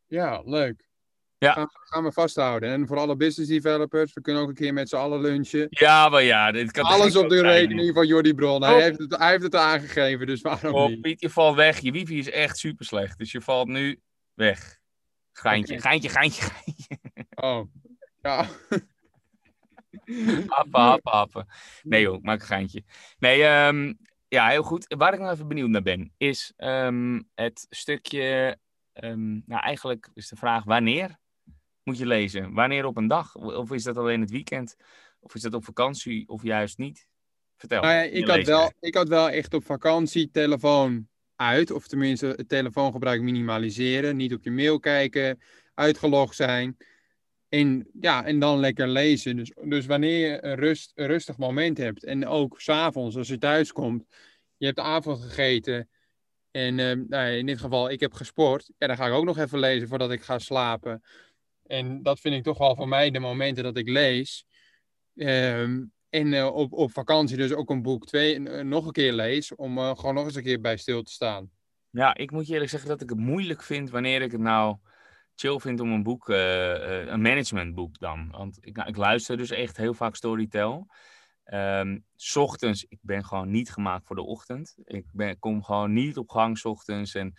Ja, 0.08 0.42
leuk. 0.46 0.92
Ja. 1.44 1.54
Gaan, 1.54 1.70
gaan, 1.72 2.04
we 2.04 2.12
vasthouden. 2.12 2.70
En 2.70 2.88
voor 2.88 2.98
alle 2.98 3.16
business 3.16 3.52
developers, 3.52 4.14
we 4.14 4.22
kunnen 4.22 4.42
ook 4.42 4.48
een 4.48 4.56
keer 4.56 4.74
met 4.74 4.90
z'n 4.90 4.96
allen 4.96 5.22
lunchen. 5.22 5.68
Ja, 5.70 6.10
maar 6.10 6.24
ja. 6.24 6.52
Dit 6.52 6.72
kan 6.72 6.84
Alles 6.84 7.16
op 7.16 7.30
de 7.30 7.42
rekening 7.42 7.94
van 7.94 8.08
Jordi 8.08 8.34
Bron. 8.34 8.64
Hij, 8.64 8.82
heeft 8.82 9.00
het, 9.00 9.18
hij 9.18 9.30
heeft 9.30 9.44
het 9.44 9.56
aangegeven, 9.56 10.28
dus 10.28 10.42
waarom 10.42 10.74
oh, 10.74 10.88
niet? 10.88 11.02
Piet, 11.02 11.22
je 11.22 11.30
valt 11.30 11.56
weg. 11.56 11.80
Je 11.80 11.92
wifi 11.92 12.18
is 12.18 12.30
echt 12.30 12.58
super 12.58 12.86
slecht. 12.86 13.18
Dus 13.18 13.32
je 13.32 13.42
valt 13.42 13.68
nu 13.68 14.00
weg. 14.34 14.80
Geintje, 15.32 15.78
okay. 15.78 15.92
geintje, 15.92 16.10
geintje, 16.10 16.42
geintje. 16.42 16.98
Oh, 17.36 17.68
ja. 18.22 18.36
happen, 20.48 20.82
happen, 20.82 21.12
happen. 21.12 21.48
Nee 21.82 22.02
joh, 22.02 22.22
maak 22.22 22.40
een 22.40 22.48
geintje. 22.48 22.84
Nee, 23.18 23.44
um, 23.44 23.98
ja, 24.28 24.48
heel 24.48 24.64
goed. 24.64 24.96
Waar 24.98 25.14
ik 25.14 25.20
nog 25.20 25.32
even 25.32 25.48
benieuwd 25.48 25.70
naar 25.70 25.82
ben, 25.82 26.14
is 26.18 26.54
um, 26.58 27.30
het 27.36 27.66
stukje... 27.70 28.58
Um, 28.94 29.44
nou, 29.46 29.62
eigenlijk 29.62 30.10
is 30.14 30.28
de 30.28 30.36
vraag 30.36 30.64
wanneer 30.64 31.22
moet 31.84 31.98
je 31.98 32.06
lezen? 32.06 32.54
Wanneer 32.54 32.86
op 32.86 32.98
een 32.98 33.08
dag? 33.08 33.36
Of 33.36 33.72
is 33.72 33.84
dat 33.84 33.98
alleen 33.98 34.22
het 34.22 34.32
weekend? 34.32 34.76
Of 35.20 35.36
is 35.36 35.42
dat 35.42 35.54
op 35.54 35.66
vakantie 35.66 36.28
of 36.28 36.44
juist 36.44 36.78
niet? 36.78 37.08
Vertel. 37.58 37.82
Nou 37.82 37.94
ja, 37.94 38.02
ik, 38.02 38.28
had 38.28 38.44
wel, 38.44 38.72
ik 38.80 38.96
had 38.96 39.08
wel 39.08 39.30
echt 39.30 39.54
op 39.54 39.66
vakantie 39.66 40.32
telefoon 40.32 41.08
uit. 41.36 41.72
Of 41.72 41.88
tenminste 41.88 42.26
het 42.26 42.50
telefoongebruik 42.50 43.22
minimaliseren. 43.22 44.16
Niet 44.16 44.34
op 44.34 44.44
je 44.44 44.52
mail 44.52 44.80
kijken. 44.80 45.42
Uitgelogd 45.74 46.36
zijn. 46.36 46.78
En, 47.50 47.88
ja, 48.00 48.26
en 48.26 48.40
dan 48.40 48.60
lekker 48.60 48.88
lezen. 48.88 49.36
Dus, 49.36 49.52
dus 49.64 49.86
wanneer 49.86 50.32
je 50.32 50.44
een, 50.44 50.56
rust, 50.56 50.92
een 50.96 51.08
rustig 51.08 51.38
moment 51.38 51.78
hebt. 51.78 52.04
En 52.04 52.28
ook 52.28 52.62
s'avonds 52.62 53.16
als 53.16 53.28
je 53.28 53.38
thuis 53.38 53.72
komt. 53.72 54.06
Je 54.58 54.66
hebt 54.66 54.80
avond 54.80 55.22
gegeten. 55.22 55.90
En 56.52 56.78
uh, 56.78 57.06
nou, 57.08 57.32
in 57.32 57.46
dit 57.46 57.60
geval, 57.60 57.90
ik 57.90 58.00
heb 58.00 58.14
gesport. 58.14 58.70
Ja, 58.78 58.88
dan 58.88 58.96
ga 58.96 59.08
ik 59.08 59.14
ook 59.14 59.26
nog 59.26 59.38
even 59.38 59.60
lezen 59.60 59.88
voordat 59.88 60.12
ik 60.12 60.22
ga 60.22 60.40
slapen. 60.40 61.04
En 61.64 62.04
dat 62.04 62.20
vind 62.20 62.36
ik 62.36 62.44
toch 62.44 62.58
wel 62.58 62.76
voor 62.76 62.88
mij 62.88 63.12
de 63.12 63.20
momenten 63.20 63.64
dat 63.64 63.78
ik 63.78 63.90
lees. 63.90 64.46
En 66.10 66.46
op, 66.52 66.74
op 66.74 66.92
vakantie 66.92 67.38
dus 67.38 67.54
ook 67.54 67.70
een 67.70 67.82
boek 67.82 68.06
twee 68.06 68.40
nog 68.64 68.86
een 68.86 68.92
keer 68.92 69.14
lees. 69.14 69.56
Om 69.56 69.78
gewoon 69.78 70.14
nog 70.14 70.26
eens 70.26 70.36
een 70.36 70.44
keer 70.44 70.62
bij 70.62 70.78
stil 70.78 71.04
te 71.04 71.12
staan. 71.12 71.52
Ja, 71.90 72.16
ik 72.16 72.32
moet 72.32 72.48
je 72.48 72.54
eerlijk 72.54 72.72
zeggen 72.72 72.90
dat 72.90 73.02
ik 73.02 73.10
het 73.10 73.20
moeilijk 73.20 73.64
vind 73.64 73.90
wanneer 73.90 74.22
ik 74.22 74.32
het 74.32 74.42
nou 74.42 74.78
chill 75.36 75.60
vind 75.60 75.80
om 75.80 75.92
een 75.92 76.04
boek, 76.04 76.28
een 76.28 77.22
managementboek 77.22 78.00
dan. 78.00 78.32
Want 78.32 78.58
ik, 78.62 78.76
nou, 78.76 78.90
ik 78.90 78.98
luister 78.98 79.38
dus 79.38 79.50
echt 79.50 79.78
heel 79.78 79.94
vaak 79.94 80.16
Storytel. 80.16 80.88
Um, 81.46 82.06
s 82.16 82.36
ochtends, 82.36 82.86
ik 82.90 83.00
ben 83.02 83.26
gewoon 83.26 83.52
niet 83.52 83.72
gemaakt 83.72 84.06
voor 84.06 84.16
de 84.16 84.22
ochtend. 84.22 84.76
Ik 84.84 85.06
ben, 85.12 85.40
kom 85.40 85.64
gewoon 85.64 85.94
niet 85.94 86.18
op 86.18 86.30
gang 86.30 86.58
s 86.58 86.66
ochtends. 86.66 87.16
En 87.16 87.34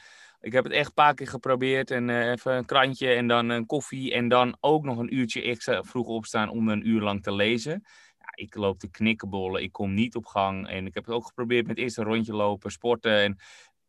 ik 0.45 0.53
heb 0.53 0.65
het 0.65 0.73
echt 0.73 0.87
een 0.87 0.95
paar 0.95 1.15
keer 1.15 1.29
geprobeerd. 1.29 1.91
En 1.91 2.09
uh, 2.09 2.31
even 2.31 2.53
een 2.53 2.65
krantje 2.65 3.09
en 3.09 3.29
dan 3.29 3.49
een 3.49 3.67
koffie. 3.67 4.13
En 4.13 4.29
dan 4.29 4.57
ook 4.61 4.85
nog 4.85 4.99
een 4.99 5.15
uurtje 5.15 5.43
extra 5.43 5.83
vroeg 5.83 6.07
opstaan 6.07 6.49
om 6.49 6.69
een 6.69 6.89
uur 6.89 7.01
lang 7.01 7.23
te 7.23 7.33
lezen. 7.33 7.83
Ja, 8.19 8.27
ik 8.35 8.55
loop 8.55 8.79
te 8.79 8.91
knikkenbollen. 8.91 9.63
Ik 9.63 9.73
kom 9.73 9.95
niet 9.95 10.17
op 10.17 10.27
gang. 10.27 10.69
En 10.69 10.87
ik 10.87 10.95
heb 10.95 11.05
het 11.05 11.15
ook 11.15 11.27
geprobeerd 11.27 11.67
met 11.67 11.79
eerst 11.79 11.99
een 11.99 12.05
rondje 12.05 12.35
lopen, 12.35 12.71
sporten. 12.71 13.23
En 13.23 13.39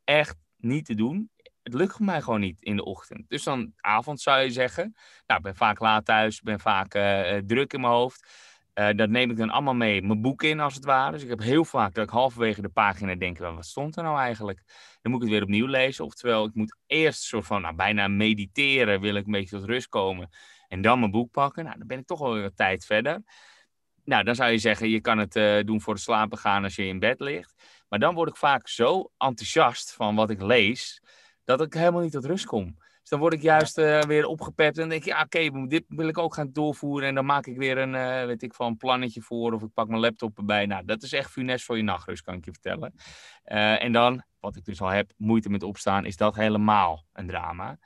echt 0.03 0.37
niet 0.57 0.85
te 0.85 0.95
doen. 0.95 1.29
Het 1.63 1.73
lukt 1.73 1.99
mij 1.99 2.21
gewoon 2.21 2.39
niet 2.39 2.57
in 2.59 2.75
de 2.75 2.85
ochtend. 2.85 3.29
Dus 3.29 3.43
dan 3.43 3.73
avond 3.75 4.21
zou 4.21 4.41
je 4.41 4.51
zeggen. 4.51 4.93
Nou, 5.25 5.39
ik 5.39 5.45
ben 5.45 5.55
vaak 5.55 5.79
laat 5.79 6.05
thuis. 6.05 6.41
ben 6.41 6.59
vaak 6.59 6.95
uh, 6.95 7.37
druk 7.37 7.73
in 7.73 7.81
mijn 7.81 7.93
hoofd. 7.93 8.27
Uh, 8.75 8.89
dat 8.95 9.09
neem 9.09 9.31
ik 9.31 9.37
dan 9.37 9.49
allemaal 9.49 9.73
mee 9.73 10.01
mijn 10.01 10.21
boek 10.21 10.43
in, 10.43 10.59
als 10.59 10.75
het 10.75 10.85
ware. 10.85 11.11
Dus 11.11 11.23
ik 11.23 11.29
heb 11.29 11.39
heel 11.39 11.65
vaak 11.65 11.93
dat 11.93 12.03
ik 12.03 12.09
halverwege 12.09 12.61
de 12.61 12.69
pagina 12.69 13.15
denk, 13.15 13.37
wat 13.37 13.65
stond 13.65 13.97
er 13.97 14.03
nou 14.03 14.19
eigenlijk? 14.19 14.63
Dan 15.01 15.11
moet 15.11 15.21
ik 15.21 15.27
het 15.27 15.37
weer 15.37 15.47
opnieuw 15.47 15.67
lezen. 15.67 16.05
Oftewel, 16.05 16.45
ik 16.45 16.53
moet 16.53 16.77
eerst 16.87 17.21
soort 17.21 17.45
van, 17.45 17.61
nou, 17.61 17.75
bijna 17.75 18.07
mediteren, 18.07 19.01
wil 19.01 19.15
ik 19.15 19.25
een 19.25 19.31
beetje 19.31 19.57
tot 19.57 19.65
rust 19.65 19.87
komen. 19.87 20.29
En 20.67 20.81
dan 20.81 20.99
mijn 20.99 21.11
boek 21.11 21.31
pakken. 21.31 21.63
Nou, 21.63 21.77
dan 21.77 21.87
ben 21.87 21.99
ik 21.99 22.05
toch 22.05 22.19
wel 22.19 22.33
weer 22.33 22.53
tijd 22.53 22.85
verder. 22.85 23.23
Nou, 24.03 24.23
dan 24.23 24.35
zou 24.35 24.51
je 24.51 24.57
zeggen, 24.57 24.89
je 24.89 25.01
kan 25.01 25.17
het 25.17 25.35
uh, 25.35 25.63
doen 25.63 25.81
voor 25.81 25.93
het 25.93 26.03
slapen 26.03 26.37
gaan 26.37 26.63
als 26.63 26.75
je 26.75 26.85
in 26.85 26.99
bed 26.99 27.19
ligt. 27.19 27.83
Maar 27.89 27.99
dan 27.99 28.15
word 28.15 28.29
ik 28.29 28.35
vaak 28.37 28.67
zo 28.67 29.11
enthousiast 29.17 29.93
van 29.93 30.15
wat 30.15 30.29
ik 30.29 30.41
lees, 30.41 31.01
dat 31.43 31.61
ik 31.61 31.73
helemaal 31.73 32.01
niet 32.01 32.11
tot 32.11 32.25
rust 32.25 32.45
kom. 32.45 32.77
Dus 33.05 33.13
dan 33.13 33.23
word 33.23 33.33
ik 33.33 33.41
juist 33.41 33.77
uh, 33.77 34.01
weer 34.01 34.25
opgepept 34.25 34.77
en 34.77 34.89
denk 34.89 35.01
ik, 35.01 35.07
ja, 35.07 35.21
oké, 35.21 35.67
dit 35.67 35.83
wil 35.87 36.07
ik 36.07 36.17
ook 36.17 36.33
gaan 36.33 36.51
doorvoeren. 36.51 37.07
En 37.07 37.15
dan 37.15 37.25
maak 37.25 37.45
ik 37.45 37.57
weer 37.57 37.77
een, 37.77 37.93
uh, 37.93 38.25
weet 38.25 38.43
ik 38.43 38.53
van, 38.53 38.77
plannetje 38.77 39.21
voor 39.21 39.53
of 39.53 39.61
ik 39.61 39.73
pak 39.73 39.87
mijn 39.87 39.99
laptop 39.99 40.37
erbij. 40.37 40.65
Nou, 40.65 40.85
dat 40.85 41.03
is 41.03 41.13
echt 41.13 41.31
funest 41.31 41.65
voor 41.65 41.77
je 41.77 41.83
nachtrust, 41.83 42.23
kan 42.23 42.33
ik 42.33 42.45
je 42.45 42.51
vertellen. 42.51 42.93
Uh, 43.45 43.83
en 43.83 43.91
dan, 43.91 44.23
wat 44.39 44.55
ik 44.55 44.65
dus 44.65 44.81
al 44.81 44.87
heb, 44.87 45.11
moeite 45.17 45.49
met 45.49 45.63
opstaan, 45.63 46.05
is 46.05 46.17
dat 46.17 46.35
helemaal 46.35 47.05
een 47.13 47.27
drama. 47.27 47.77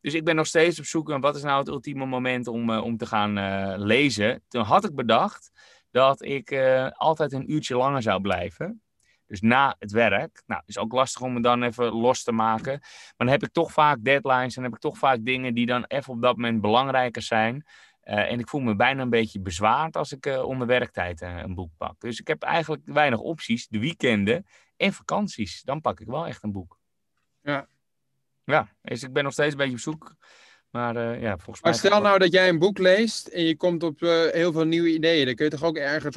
Dus 0.00 0.14
ik 0.14 0.24
ben 0.24 0.36
nog 0.36 0.46
steeds 0.46 0.78
op 0.78 0.84
zoek 0.84 1.08
naar 1.08 1.20
wat 1.20 1.36
is 1.36 1.42
nou 1.42 1.58
het 1.58 1.68
ultieme 1.68 2.06
moment 2.06 2.46
om, 2.46 2.70
om 2.70 2.96
te 2.96 3.06
gaan 3.06 3.32
lezen. 3.78 4.44
Toen 4.48 4.62
had 4.62 4.84
ik 4.84 4.94
bedacht 4.94 5.50
dat 5.90 6.22
ik 6.24 6.56
altijd 6.92 7.32
een 7.32 7.52
uurtje 7.52 7.76
langer 7.76 8.02
zou 8.02 8.20
blijven. 8.20 8.82
Dus 9.26 9.40
na 9.40 9.76
het 9.78 9.92
werk. 9.92 10.42
Nou, 10.46 10.62
is 10.66 10.78
ook 10.78 10.92
lastig 10.92 11.22
om 11.22 11.32
me 11.32 11.40
dan 11.40 11.62
even 11.62 11.92
los 11.92 12.22
te 12.22 12.32
maken. 12.32 12.78
Maar 12.80 13.14
dan 13.16 13.28
heb 13.28 13.42
ik 13.42 13.52
toch 13.52 13.72
vaak 13.72 14.04
deadlines 14.04 14.56
en 14.56 14.62
heb 14.62 14.74
ik 14.74 14.78
toch 14.78 14.98
vaak 14.98 15.24
dingen 15.24 15.54
die 15.54 15.66
dan 15.66 15.84
even 15.84 16.12
op 16.12 16.22
dat 16.22 16.36
moment 16.36 16.60
belangrijker 16.60 17.22
zijn. 17.22 17.66
Uh, 18.04 18.30
en 18.30 18.38
ik 18.38 18.48
voel 18.48 18.60
me 18.60 18.76
bijna 18.76 19.02
een 19.02 19.10
beetje 19.10 19.40
bezwaard 19.40 19.96
als 19.96 20.12
ik 20.12 20.26
uh, 20.26 20.42
onder 20.42 20.66
werktijd 20.66 21.22
uh, 21.22 21.36
een 21.36 21.54
boek 21.54 21.70
pak. 21.76 22.00
Dus 22.00 22.20
ik 22.20 22.26
heb 22.26 22.42
eigenlijk 22.42 22.82
weinig 22.84 23.18
opties. 23.18 23.68
De 23.68 23.78
weekenden 23.78 24.46
en 24.76 24.92
vakanties. 24.92 25.62
Dan 25.62 25.80
pak 25.80 26.00
ik 26.00 26.06
wel 26.06 26.26
echt 26.26 26.42
een 26.42 26.52
boek. 26.52 26.78
Ja. 27.42 27.68
Ja, 28.44 28.68
dus 28.82 29.02
ik 29.02 29.12
ben 29.12 29.24
nog 29.24 29.32
steeds 29.32 29.52
een 29.52 29.58
beetje 29.58 29.72
op 29.72 29.80
zoek 29.80 30.14
maar 30.76 30.96
uh, 30.96 31.20
ja, 31.20 31.36
volgens 31.36 31.64
maar 31.64 31.74
stel 31.74 32.00
nou 32.00 32.18
dat 32.18 32.32
jij 32.32 32.48
een 32.48 32.58
boek 32.58 32.78
leest 32.78 33.26
en 33.26 33.44
je 33.44 33.56
komt 33.56 33.82
op 33.82 34.00
uh, 34.00 34.10
heel 34.30 34.52
veel 34.52 34.64
nieuwe 34.64 34.92
ideeën. 34.92 35.26
Dan 35.26 35.34
kun 35.34 35.44
je 35.44 35.50
toch 35.50 35.64
ook 35.64 35.76
ergens 35.76 36.16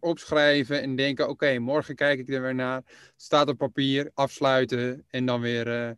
opschrijven 0.00 0.82
en 0.82 0.96
denken: 0.96 1.24
oké, 1.24 1.32
okay, 1.32 1.56
morgen 1.56 1.94
kijk 1.94 2.18
ik 2.18 2.28
er 2.28 2.42
weer 2.42 2.54
naar. 2.54 2.82
Staat 3.16 3.48
op 3.48 3.58
papier, 3.58 4.10
afsluiten 4.14 5.04
en 5.10 5.26
dan 5.26 5.40
weer. 5.40 5.86
Uh... 5.88 5.90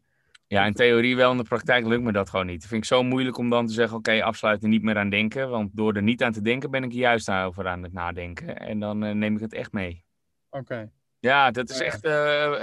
Ja, 0.47 0.65
in 0.65 0.73
theorie 0.73 1.17
wel. 1.17 1.31
In 1.31 1.37
de 1.37 1.43
praktijk 1.43 1.87
lukt 1.87 2.03
me 2.03 2.13
dat 2.13 2.31
gewoon 2.31 2.47
niet. 2.47 2.61
Dat 2.61 2.69
vind 2.69 2.83
ik 2.83 2.89
zo 2.89 3.03
moeilijk 3.03 3.39
om 3.39 3.51
dan 3.51 3.67
te 3.67 3.73
zeggen: 3.73 3.97
oké, 3.97 4.11
okay, 4.11 4.23
afsluiten, 4.23 4.69
niet 4.69 4.83
meer 4.83 4.99
aan 4.99 5.11
denken. 5.11 5.49
Want 5.49 5.71
door 5.77 5.95
er 5.95 6.03
niet 6.03 6.23
aan 6.23 6.33
te 6.33 6.43
denken 6.43 6.71
ben 6.71 6.85
ik 6.85 6.93
juist 6.93 7.31
over 7.31 7.69
aan 7.69 7.83
het 7.83 7.93
nadenken. 7.93 8.59
En 8.59 8.81
dan 8.81 9.19
neem 9.19 9.35
ik 9.35 9.41
het 9.41 9.55
echt 9.55 9.73
mee. 9.73 10.05
Oké. 10.51 10.63
Okay. 10.63 10.91
Ja, 11.19 11.51
dat 11.51 11.71
is 11.71 11.81
echt 11.81 12.01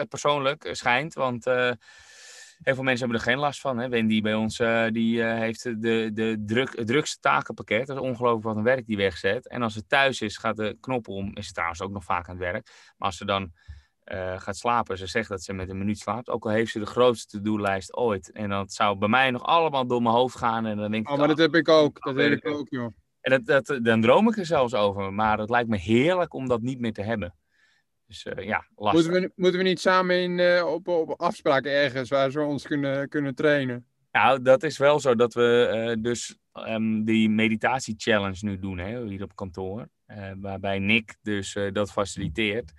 persoonlijk, 0.09 0.69
schijnt. 0.71 1.13
Want 1.13 1.45
Heel 2.63 2.75
veel 2.75 2.83
mensen 2.83 3.07
hebben 3.07 3.25
er 3.25 3.31
geen 3.31 3.41
last 3.41 3.61
van. 3.61 3.77
Hè? 3.77 3.89
Wendy 3.89 4.21
bij 4.21 4.35
ons 4.35 4.59
uh, 4.59 4.87
die, 4.91 5.17
uh, 5.17 5.33
heeft 5.33 5.63
de, 5.63 6.09
de 6.13 6.43
druk, 6.45 6.77
het 6.77 6.87
drukste 6.87 7.19
takenpakket. 7.19 7.87
Dat 7.87 7.95
is 7.95 8.01
ongelooflijk 8.01 8.43
wat 8.43 8.55
een 8.55 8.63
werk 8.63 8.85
die 8.85 8.97
wegzet. 8.97 9.47
En 9.47 9.61
als 9.61 9.73
ze 9.73 9.85
thuis 9.85 10.21
is, 10.21 10.37
gaat 10.37 10.57
de 10.57 10.77
knop 10.79 11.07
om. 11.07 11.35
Is 11.35 11.47
ze 11.47 11.53
trouwens 11.53 11.81
ook 11.81 11.91
nog 11.91 12.03
vaak 12.03 12.29
aan 12.29 12.35
het 12.35 12.43
werk. 12.51 12.65
Maar 12.97 13.07
als 13.07 13.17
ze 13.17 13.25
dan 13.25 13.51
uh, 14.05 14.39
gaat 14.39 14.57
slapen, 14.57 14.97
ze 14.97 15.07
zegt 15.07 15.29
dat 15.29 15.43
ze 15.43 15.53
met 15.53 15.69
een 15.69 15.77
minuut 15.77 15.99
slaapt. 15.99 16.29
Ook 16.29 16.45
al 16.45 16.51
heeft 16.51 16.71
ze 16.71 16.79
de 16.79 16.85
grootste 16.85 17.37
to-do-lijst 17.37 17.95
ooit. 17.95 18.31
En 18.31 18.49
dat 18.49 18.73
zou 18.73 18.97
bij 18.97 19.09
mij 19.09 19.31
nog 19.31 19.43
allemaal 19.43 19.87
door 19.87 20.01
mijn 20.01 20.15
hoofd 20.15 20.37
gaan. 20.37 20.65
En 20.65 20.77
dan 20.77 20.91
denk 20.91 21.05
ik, 21.05 21.11
oh, 21.11 21.17
maar 21.19 21.27
dat 21.27 21.37
heb 21.37 21.55
ik 21.55 21.69
ook. 21.69 22.03
Dat 22.03 22.15
heb 22.15 22.31
ik 22.31 22.47
ook, 22.47 22.69
joh. 22.69 22.93
En 23.21 23.43
dat, 23.43 23.65
dat, 23.65 23.79
dan 23.83 24.01
droom 24.01 24.27
ik 24.27 24.37
er 24.37 24.45
zelfs 24.45 24.73
over. 24.73 25.13
Maar 25.13 25.39
het 25.39 25.49
lijkt 25.49 25.69
me 25.69 25.77
heerlijk 25.77 26.33
om 26.33 26.47
dat 26.47 26.61
niet 26.61 26.79
meer 26.79 26.93
te 26.93 27.01
hebben. 27.01 27.35
Dus 28.07 28.25
uh, 28.25 28.45
ja, 28.45 28.65
lastig. 28.75 29.11
Moeten 29.11 29.21
we, 29.21 29.31
moeten 29.35 29.59
we 29.59 29.65
niet 29.65 29.79
samen 29.79 30.21
in, 30.21 30.37
uh, 30.37 30.65
op, 30.65 30.87
op 30.87 31.21
afspraken 31.21 31.71
ergens 31.71 32.09
waar 32.09 32.31
ze 32.31 32.41
ons 32.41 32.63
kunnen, 32.63 33.09
kunnen 33.09 33.35
trainen? 33.35 33.85
Nou, 34.11 34.41
dat 34.41 34.63
is 34.63 34.77
wel 34.77 34.99
zo 34.99 35.15
dat 35.15 35.33
we 35.33 35.71
uh, 35.95 36.03
dus 36.03 36.37
um, 36.53 37.05
die 37.05 37.29
meditatie-challenge 37.29 38.37
nu 38.41 38.59
doen 38.59 38.77
hè, 38.77 39.05
hier 39.05 39.23
op 39.23 39.35
kantoor. 39.35 39.89
waarbij 40.41 40.79
Nick 40.79 41.15
dus 41.21 41.57
dat 41.73 41.91
faciliteert. 41.91 42.73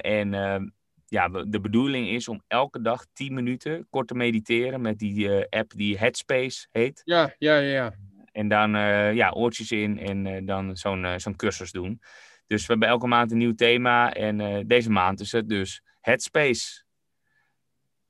en 0.00 0.34
ehm, 0.34 0.68
ja, 1.06 1.28
de 1.28 1.60
bedoeling 1.60 2.08
is 2.08 2.28
om 2.28 2.42
elke 2.46 2.80
dag 2.80 3.06
10 3.12 3.34
minuten 3.34 3.86
kort 3.90 4.08
te 4.08 4.14
mediteren 4.14 4.80
met 4.80 4.98
die 4.98 5.46
app 5.48 5.72
die 5.76 5.98
Headspace 5.98 6.66
heet. 6.70 7.02
Ja, 7.04 7.34
ja, 7.38 7.56
ja. 7.56 7.94
En 8.32 8.48
dan 8.48 8.70
ja, 9.14 9.30
oortjes 9.30 9.70
in 9.70 9.98
en 9.98 10.46
dan 10.46 10.76
zo'n 10.76 11.06
zo'n 11.16 11.36
cursus 11.36 11.70
doen. 11.72 12.00
Dus 12.46 12.60
we 12.60 12.66
hebben 12.66 12.88
elke 12.88 13.06
maand 13.06 13.30
een 13.30 13.38
nieuw 13.38 13.54
thema. 13.54 14.12
En 14.12 14.40
uh, 14.40 14.58
deze 14.66 14.90
maand 14.90 15.20
is 15.20 15.32
het 15.32 15.48
dus 15.48 15.82
Headspace. 16.00 16.84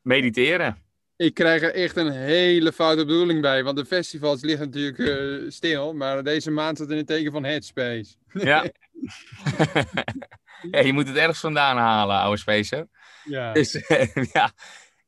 Mediteren. 0.00 0.84
Ik 1.16 1.34
krijg 1.34 1.62
er 1.62 1.74
echt 1.74 1.96
een 1.96 2.10
hele 2.10 2.72
foute 2.72 3.04
bedoeling 3.04 3.40
bij. 3.40 3.64
Want 3.64 3.76
de 3.76 3.84
festivals 3.84 4.42
liggen 4.42 4.66
natuurlijk 4.66 4.98
uh, 4.98 5.50
stil. 5.50 5.94
Maar 5.94 6.24
deze 6.24 6.50
maand 6.50 6.78
zit 6.78 6.90
in 6.90 6.96
het 6.96 7.06
teken 7.06 7.32
van 7.32 7.44
Headspace. 7.44 8.14
Ja. 8.32 8.62
ja, 10.70 10.80
je 10.80 10.92
moet 10.92 11.08
het 11.08 11.16
ergens 11.16 11.40
vandaan 11.40 11.76
halen, 11.76 12.16
oude 12.16 12.40
spacer. 12.40 12.86
Ja. 13.24 13.52
Dus 13.52 13.72
ja, 14.32 14.52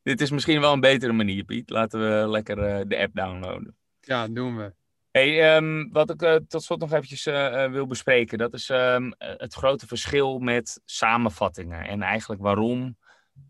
dit 0.02 0.20
is 0.20 0.30
misschien 0.30 0.60
wel 0.60 0.72
een 0.72 0.80
betere 0.80 1.12
manier, 1.12 1.44
Piet. 1.44 1.70
Laten 1.70 2.00
we 2.00 2.28
lekker 2.28 2.58
uh, 2.58 2.80
de 2.86 2.98
app 2.98 3.14
downloaden. 3.14 3.76
Ja, 4.00 4.28
doen 4.28 4.56
we. 4.56 4.72
Hey, 5.10 5.56
um, 5.56 5.92
wat 5.92 6.10
ik 6.10 6.22
uh, 6.22 6.34
tot 6.34 6.62
slot 6.62 6.80
nog 6.80 6.92
eventjes 6.92 7.26
uh, 7.26 7.70
wil 7.70 7.86
bespreken, 7.86 8.38
dat 8.38 8.54
is 8.54 8.68
um, 8.68 9.12
het 9.18 9.54
grote 9.54 9.86
verschil 9.86 10.38
met 10.38 10.80
samenvattingen. 10.84 11.86
En 11.86 12.02
eigenlijk 12.02 12.40
waarom 12.40 12.96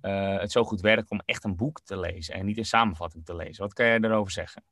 het 0.00 0.52
zo 0.52 0.64
goed 0.64 0.80
werkt 0.80 1.10
om 1.10 1.20
echt 1.24 1.44
een 1.44 1.56
boek 1.56 1.80
te 1.80 1.98
lezen 1.98 2.34
en 2.34 2.46
niet 2.46 2.58
een 2.58 2.64
samenvatting 2.64 3.24
te 3.24 3.36
lezen. 3.36 3.62
Wat 3.62 3.72
kan 3.72 3.86
jij 3.86 3.98
daarover 3.98 4.32
zeggen? 4.32 4.64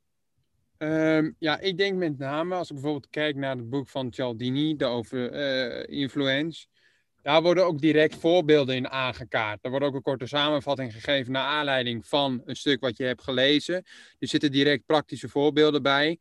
Um, 0.79 1.37
ja, 1.39 1.59
ik 1.59 1.79
denk 1.79 1.97
met 1.97 2.19
name, 2.19 2.55
als 2.55 2.69
ik 2.69 2.75
bijvoorbeeld 2.75 3.11
kijk 3.11 3.37
naar 3.37 3.57
het 3.57 3.71
boek 3.71 3.89
van 3.89 4.13
Cialdini, 4.13 4.77
over 4.79 5.89
influence, 5.89 6.67
daar 7.23 7.43
worden 7.43 7.67
ook 7.67 7.81
direct 7.81 8.17
voorbeelden 8.17 8.77
in 8.77 8.89
aangekaart. 8.89 9.59
Er 9.65 9.71
wordt 9.71 9.85
ook 9.85 9.95
een 9.95 10.03
korte 10.03 10.27
samenvatting 10.27 10.93
gegeven 10.93 11.33
naar 11.33 11.47
aanleiding 11.47 12.07
van 12.07 12.43
een 12.45 12.57
stuk 12.57 12.81
wat 12.81 12.97
je 12.97 13.05
hebt 13.05 13.23
gelezen. 13.23 13.75
Er 14.19 14.29
zitten 14.29 14.53
direct 14.53 14.87
praktische 14.87 15.29
voorbeelden 15.29 15.83
bij. 15.83 16.19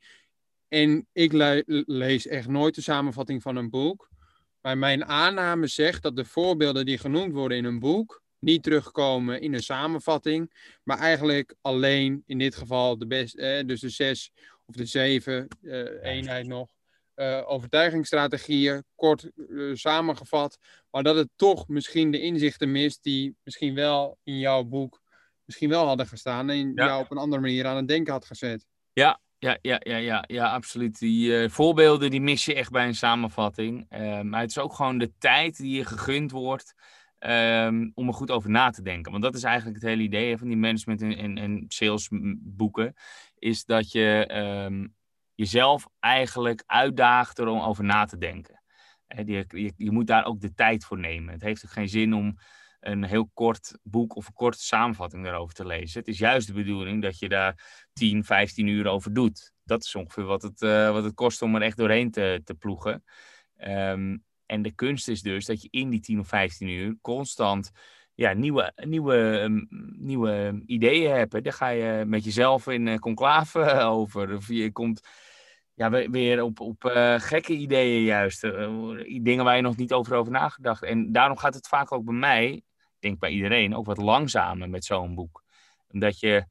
En 0.68 1.08
ik 1.12 1.32
le 1.32 1.64
lees 1.86 2.28
echt 2.28 2.48
nooit 2.48 2.76
de 2.76 2.82
samenvatting 2.82 3.42
van 3.42 3.56
een 3.56 3.70
boek. 3.70 4.10
Maar 4.62 4.78
mijn 4.78 5.06
aanname 5.06 5.68
zegt 5.68 6.02
dat 6.02 6.16
de 6.16 6.26
voorbeelden 6.26 6.86
die 6.86 6.98
genoemd 6.98 7.34
worden 7.34 7.58
in 7.58 7.66
een 7.66 7.80
boek 7.80 8.24
niet 8.40 8.64
terugkomen 8.64 9.42
in 9.42 9.54
een 9.54 9.64
samenvatting, 9.64 10.54
maar 10.84 11.00
eigenlijk 11.00 11.56
alleen 11.62 12.24
in 12.26 12.38
dit 12.38 12.56
geval 12.56 12.98
de 12.98 13.08
best, 13.08 13.36
eh, 13.36 13.66
dus 13.66 13.80
de 13.80 13.90
zes 13.90 14.32
of 14.66 14.76
de 14.76 14.86
zeven 14.86 15.48
eh, 15.62 16.14
eenheid 16.14 16.48
nog. 16.48 16.74
Uh, 17.16 17.42
overtuigingsstrategieën, 17.46 18.84
kort 18.96 19.30
uh, 19.36 19.76
samengevat, 19.76 20.58
maar 20.92 21.04
dat 21.04 21.16
het 21.16 21.30
toch 21.36 21.68
misschien 21.68 22.12
de 22.12 22.22
inzichten 22.22 22.72
mist 22.72 23.04
die 23.04 23.36
misschien 23.44 23.76
wel 23.76 24.18
in 24.24 24.40
jouw 24.40 24.64
boek 24.64 25.02
misschien 25.46 25.70
wel 25.70 25.86
hadden 25.86 26.08
gestaan 26.08 26.50
en 26.50 26.72
ja. 26.76 26.86
jou 26.86 27.04
op 27.04 27.12
een 27.12 27.18
andere 27.18 27.42
manier 27.42 27.66
aan 27.66 27.76
het 27.76 27.88
denken 27.88 28.14
had 28.14 28.26
gezet. 28.26 28.66
Ja, 28.94 29.20
ja, 29.38 29.58
ja, 29.62 29.80
ja, 29.84 29.98
ja, 29.98 30.24
ja 30.28 30.52
absoluut. 30.52 31.00
Die 31.00 31.30
uh, 31.30 31.50
voorbeelden 31.50 32.10
die 32.10 32.22
mis 32.22 32.46
je 32.46 32.54
echt 32.54 32.72
bij 32.72 32.88
een 32.88 32.96
samenvatting. 32.96 33.86
Uh, 33.90 34.22
maar 34.22 34.42
het 34.42 34.50
is 34.50 34.58
ook 34.58 34.74
gewoon 34.74 34.98
de 34.98 35.12
tijd 35.18 35.58
die 35.58 35.76
je 35.76 35.86
gegund 35.86 36.32
wordt 36.32 36.74
um, 37.20 37.92
om 37.94 38.08
er 38.08 38.14
goed 38.14 38.32
over 38.32 38.50
na 38.50 38.70
te 38.70 38.82
denken. 38.82 39.12
Want 39.12 39.24
dat 39.24 39.36
is 39.36 39.44
eigenlijk 39.44 39.76
het 39.82 39.90
hele 39.90 40.04
idee 40.04 40.38
van 40.38 40.48
die 40.48 40.58
management- 40.58 41.02
en, 41.02 41.18
en, 41.18 41.38
en 41.38 41.66
salesboeken. 41.68 42.94
Is 43.40 43.66
dat 43.66 43.92
je 43.92 44.30
um, 44.68 44.96
jezelf 45.36 45.88
eigenlijk 46.00 46.64
uitdaagt 46.66 47.40
om 47.40 47.60
over 47.60 47.84
na 47.84 48.06
te 48.06 48.18
denken. 48.18 48.64
Je, 49.08 49.46
je, 49.48 49.74
je, 49.78 49.92
moet 49.92 50.08
daar 50.08 50.26
ook 50.26 50.42
de 50.42 50.54
tijd 50.54 50.86
voor 50.86 51.00
nemen. 51.00 51.34
Het 51.34 51.42
heeft 51.42 51.66
ook 51.66 51.72
geen 51.72 51.90
zin 51.90 52.14
om 52.14 52.38
een 52.88 53.04
heel 53.04 53.30
kort 53.34 53.78
boek 53.84 54.16
of 54.16 54.28
een 54.28 54.34
korte 54.34 54.64
samenvatting 54.64 55.24
daarover 55.24 55.56
te 55.56 55.66
lezen. 55.66 56.00
Het 56.00 56.08
is 56.08 56.18
juist 56.18 56.48
de 56.48 56.54
bedoeling 56.54 57.02
dat 57.02 57.20
je 57.20 57.30
daar 57.30 57.88
10, 57.94 58.24
15 58.24 58.68
uur 58.68 58.88
over 58.88 59.14
doet. 59.14 59.54
Dat 59.64 59.84
is 59.84 59.96
ongeveer 59.96 60.24
wat 60.24 60.42
het, 60.42 60.62
uh, 60.62 60.92
wat 60.92 61.04
het 61.04 61.14
kost 61.14 61.42
om 61.42 61.56
er 61.56 61.62
echt 61.62 61.78
doorheen 61.78 62.12
te, 62.12 62.42
te 62.44 62.54
ploegen. 62.54 63.04
Um, 63.58 64.24
en 64.46 64.62
de 64.62 64.72
kunst 64.72 65.08
is 65.08 65.22
dus 65.22 65.46
dat 65.46 65.62
je 65.62 65.68
in 65.72 65.90
die 65.90 66.00
10 66.00 66.20
of 66.20 66.28
15 66.28 66.68
uur 66.68 66.98
constant 67.02 67.72
ja, 68.14 68.34
nieuwe, 68.34 68.72
nieuwe, 68.76 69.40
ehm, 69.40 69.66
nieuwe 70.06 70.64
ideeën 70.66 71.12
hebt. 71.12 71.44
Daar 71.44 71.54
ga 71.54 71.68
je 71.68 72.06
met 72.06 72.24
jezelf 72.24 72.68
in 72.68 72.88
uh, 72.88 72.96
conclave 72.96 73.72
over. 74.00 74.36
Of 74.36 74.48
je 74.48 74.72
komt 74.72 75.08
ja, 75.74 75.90
weer 75.90 76.44
op, 76.44 76.60
op 76.60 76.84
uh, 76.84 77.20
gekke 77.20 77.54
ideeën 77.54 78.04
juist. 78.04 78.42
Dingen 79.22 79.44
waar 79.44 79.56
je 79.56 79.62
nog 79.62 79.78
niet 79.78 79.94
over 79.94 80.16
over 80.16 80.32
nagedacht. 80.32 80.84
En 80.84 81.12
daarom 81.12 81.38
gaat 81.38 81.54
het 81.54 81.68
vaak 81.68 81.92
ook 81.92 82.06
bij 82.06 82.16
mij, 82.16 82.62
denk 83.06 83.20
bij 83.20 83.30
iedereen, 83.30 83.76
ook 83.76 83.86
wat 83.86 83.98
langzamer 83.98 84.70
met 84.70 84.86
zo'n 84.86 85.16
boek. 85.16 85.44
Omdat 85.88 86.20
je, 86.20 86.46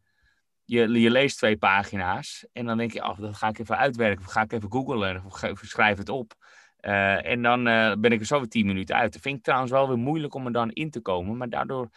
je, 0.64 1.00
je 1.00 1.10
leest 1.10 1.36
twee 1.36 1.56
pagina's 1.56 2.46
en 2.52 2.66
dan 2.66 2.76
denk 2.76 2.92
je, 2.92 3.04
oh, 3.04 3.18
dat 3.18 3.36
ga 3.36 3.48
ik 3.48 3.58
even 3.58 3.76
uitwerken. 3.76 4.24
Of 4.24 4.32
ga 4.32 4.42
ik 4.42 4.52
even 4.52 4.72
googlen 4.72 5.24
of 5.24 5.60
schrijf 5.62 5.98
het 5.98 6.08
op. 6.08 6.34
Uh, 6.80 7.26
en 7.26 7.42
dan 7.42 7.64
ben 8.00 8.12
ik 8.12 8.20
er 8.20 8.26
zo 8.26 8.38
weer 8.38 8.48
tien 8.48 8.66
minuten 8.66 8.96
uit. 8.96 9.12
Dat 9.12 9.22
vind 9.22 9.36
ik 9.36 9.42
trouwens 9.42 9.72
wel 9.72 9.88
weer 9.88 9.98
moeilijk 9.98 10.34
om 10.34 10.46
er 10.46 10.52
dan 10.52 10.70
in 10.70 10.90
te 10.90 11.00
komen. 11.00 11.36
Maar 11.36 11.48
daardoor 11.48 11.88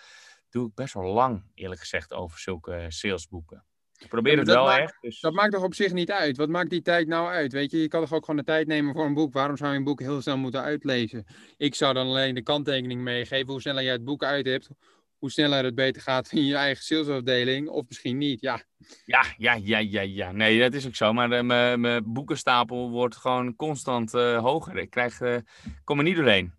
doe 0.49 0.67
ik 0.67 0.73
best 0.73 0.93
wel 0.93 1.13
lang, 1.13 1.43
eerlijk 1.53 1.79
gezegd, 1.79 2.13
over 2.13 2.39
zulke 2.39 2.85
salesboeken. 2.87 3.63
Ik 3.97 4.07
probeer 4.07 4.37
het 4.37 4.47
wel 4.47 4.65
maakt, 4.65 4.81
echt. 4.81 4.97
Dus... 5.01 5.19
Dat 5.19 5.33
maakt 5.33 5.51
toch 5.51 5.63
op 5.63 5.73
zich 5.73 5.93
niet 5.93 6.11
uit? 6.11 6.37
Wat 6.37 6.49
maakt 6.49 6.69
die 6.69 6.81
tijd 6.81 7.07
nou 7.07 7.27
uit? 7.27 7.51
Weet 7.51 7.71
je, 7.71 7.77
je 7.81 7.87
kan 7.87 8.01
toch 8.01 8.13
ook 8.13 8.25
gewoon 8.25 8.39
de 8.39 8.45
tijd 8.45 8.67
nemen 8.67 8.93
voor 8.93 9.05
een 9.05 9.13
boek. 9.13 9.33
Waarom 9.33 9.57
zou 9.57 9.71
je 9.71 9.77
een 9.77 9.83
boek 9.83 9.99
heel 9.99 10.21
snel 10.21 10.37
moeten 10.37 10.61
uitlezen? 10.61 11.25
Ik 11.57 11.75
zou 11.75 11.93
dan 11.93 12.07
alleen 12.07 12.35
de 12.35 12.43
kanttekening 12.43 13.01
meegeven. 13.01 13.51
Hoe 13.51 13.61
sneller 13.61 13.83
jij 13.83 13.91
het 13.91 14.03
boek 14.03 14.23
uit 14.23 14.45
hebt, 14.45 14.69
hoe 15.17 15.31
sneller 15.31 15.63
het 15.63 15.75
beter 15.75 16.01
gaat 16.01 16.31
in 16.31 16.45
je 16.45 16.55
eigen 16.55 16.83
salesafdeling. 16.83 17.69
Of 17.69 17.83
misschien 17.87 18.17
niet, 18.17 18.41
ja. 18.41 18.63
Ja, 19.05 19.23
ja, 19.37 19.53
ja, 19.53 19.77
ja, 19.77 20.01
ja. 20.01 20.31
Nee, 20.31 20.59
dat 20.59 20.73
is 20.73 20.87
ook 20.87 20.95
zo. 20.95 21.13
Maar 21.13 21.31
uh, 21.31 21.75
mijn 21.75 22.13
boekenstapel 22.13 22.89
wordt 22.89 23.15
gewoon 23.15 23.55
constant 23.55 24.13
uh, 24.13 24.39
hoger. 24.39 24.77
Ik 24.77 24.89
krijg, 24.89 25.19
uh, 25.19 25.37
kom 25.83 25.97
er 25.97 26.03
niet 26.03 26.15
doorheen. 26.15 26.53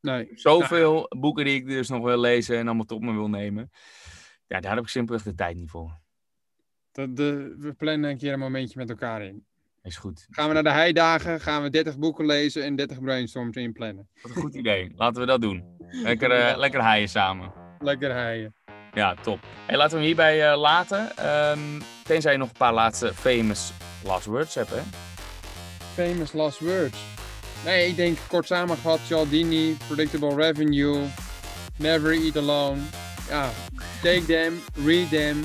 Nee. 0.00 0.28
Zoveel 0.34 1.06
boeken 1.18 1.44
die 1.44 1.54
ik 1.54 1.66
dus 1.66 1.88
nog 1.88 2.04
wil 2.04 2.18
lezen 2.18 2.58
en 2.58 2.66
allemaal 2.66 2.84
tot 2.84 3.00
me 3.00 3.12
wil 3.12 3.28
nemen. 3.28 3.70
Ja, 4.46 4.60
daar 4.60 4.74
heb 4.74 4.82
ik 4.82 4.88
simpelweg 4.88 5.24
de 5.24 5.34
tijd 5.34 5.56
niet 5.56 5.70
voor. 5.70 6.02
Dat, 6.94 7.16
de, 7.16 7.54
we 7.58 7.72
plannen 7.72 8.10
een 8.10 8.18
keer 8.18 8.32
een 8.32 8.38
momentje 8.38 8.78
met 8.78 8.90
elkaar 8.90 9.22
in. 9.22 9.44
Is 9.82 9.96
goed. 9.96 10.26
Gaan 10.30 10.48
we 10.48 10.54
naar 10.54 10.62
de 10.62 10.70
heidagen, 10.70 11.40
gaan 11.40 11.62
we 11.62 11.70
30 11.70 11.98
boeken 11.98 12.26
lezen 12.26 12.64
en 12.64 12.76
30 12.76 13.00
brainstorms 13.00 13.56
inplannen. 13.56 14.08
Wat 14.22 14.30
een 14.36 14.42
goed 14.42 14.54
idee. 14.54 14.92
Laten 14.96 15.20
we 15.20 15.26
dat 15.26 15.40
doen. 15.40 15.64
Lekker, 15.88 16.38
uh, 16.38 16.56
lekker 16.56 16.84
heien 16.84 17.08
samen. 17.08 17.52
Lekker 17.78 18.12
heien. 18.12 18.54
Ja, 18.92 19.14
top. 19.14 19.38
Hey, 19.66 19.76
laten 19.76 19.90
we 19.90 19.96
hem 19.96 20.06
hierbij 20.06 20.52
uh, 20.52 20.60
laten. 20.60 21.26
Um, 21.50 21.82
tenzij 22.04 22.32
je 22.32 22.38
nog 22.38 22.48
een 22.48 22.58
paar 22.58 22.72
laatste 22.72 23.14
famous 23.14 23.72
last 24.04 24.26
words 24.26 24.54
hebt, 24.54 24.70
hè? 24.70 24.80
Famous 25.94 26.32
last 26.32 26.60
words? 26.60 26.98
Nee, 27.64 27.88
ik 27.88 27.96
denk 27.96 28.18
kort 28.28 28.46
samengevat, 28.46 29.00
Cialdini, 29.06 29.76
Predictable 29.86 30.34
Revenue, 30.34 31.06
Never 31.78 32.12
Eat 32.12 32.36
Alone. 32.36 32.80
Ja, 33.28 33.50
take 34.02 34.24
them, 34.24 34.60
read 34.84 35.08
them, 35.08 35.44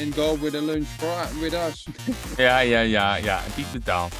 and 0.00 0.14
go 0.14 0.38
with 0.40 0.54
a 0.54 0.60
lunch 0.60 0.86
for, 0.86 1.40
with 1.40 1.54
us. 1.54 1.86
ja, 2.36 2.58
ja, 2.58 2.80
ja, 2.80 3.16
ja. 3.16 3.44
En 3.44 3.52
Piet 3.54 3.72
betaalt. 3.72 4.14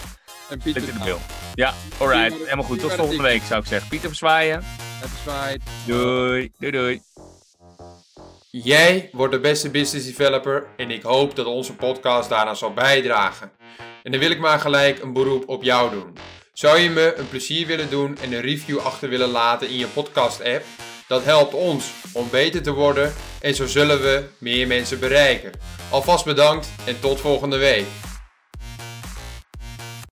En 0.48 0.58
Pieter 0.58 0.86
de 0.86 0.92
Bil. 1.04 1.18
Ja, 1.54 1.74
alright. 1.98 2.38
Helemaal 2.38 2.64
goed. 2.64 2.80
Tot 2.80 2.92
volgende 2.92 3.22
week 3.22 3.42
zou 3.42 3.60
ik 3.60 3.66
zeggen. 3.66 3.88
Pieter 3.88 4.08
verzwaaien. 4.08 4.62
Verzwaait. 5.00 5.62
Doei. 5.86 6.52
Doei, 6.58 6.72
doei. 6.72 7.00
Jij 8.50 9.08
wordt 9.12 9.32
de 9.32 9.40
beste 9.40 9.70
business 9.70 10.06
developer 10.06 10.66
en 10.76 10.90
ik 10.90 11.02
hoop 11.02 11.36
dat 11.36 11.46
onze 11.46 11.74
podcast 11.74 12.28
daaraan 12.28 12.56
zal 12.56 12.72
bijdragen. 12.72 13.50
En 14.02 14.10
dan 14.10 14.20
wil 14.20 14.30
ik 14.30 14.38
maar 14.38 14.60
gelijk 14.60 15.02
een 15.02 15.12
beroep 15.12 15.48
op 15.48 15.62
jou 15.62 15.90
doen. 15.90 16.16
Zou 16.52 16.78
je 16.78 16.90
me 16.90 17.14
een 17.16 17.28
plezier 17.28 17.66
willen 17.66 17.90
doen 17.90 18.18
en 18.22 18.32
een 18.32 18.40
review 18.40 18.78
achter 18.78 19.08
willen 19.08 19.28
laten 19.28 19.68
in 19.68 19.76
je 19.76 19.86
podcast 19.86 20.40
app? 20.40 20.64
Dat 21.10 21.24
helpt 21.24 21.54
ons 21.54 21.92
om 22.12 22.28
beter 22.30 22.62
te 22.62 22.72
worden 22.72 23.12
en 23.40 23.54
zo 23.54 23.66
zullen 23.66 24.02
we 24.02 24.24
meer 24.38 24.66
mensen 24.66 24.98
bereiken. 24.98 25.52
Alvast 25.90 26.24
bedankt 26.24 26.68
en 26.84 27.00
tot 27.00 27.20
volgende 27.20 27.56
week. 27.56 27.84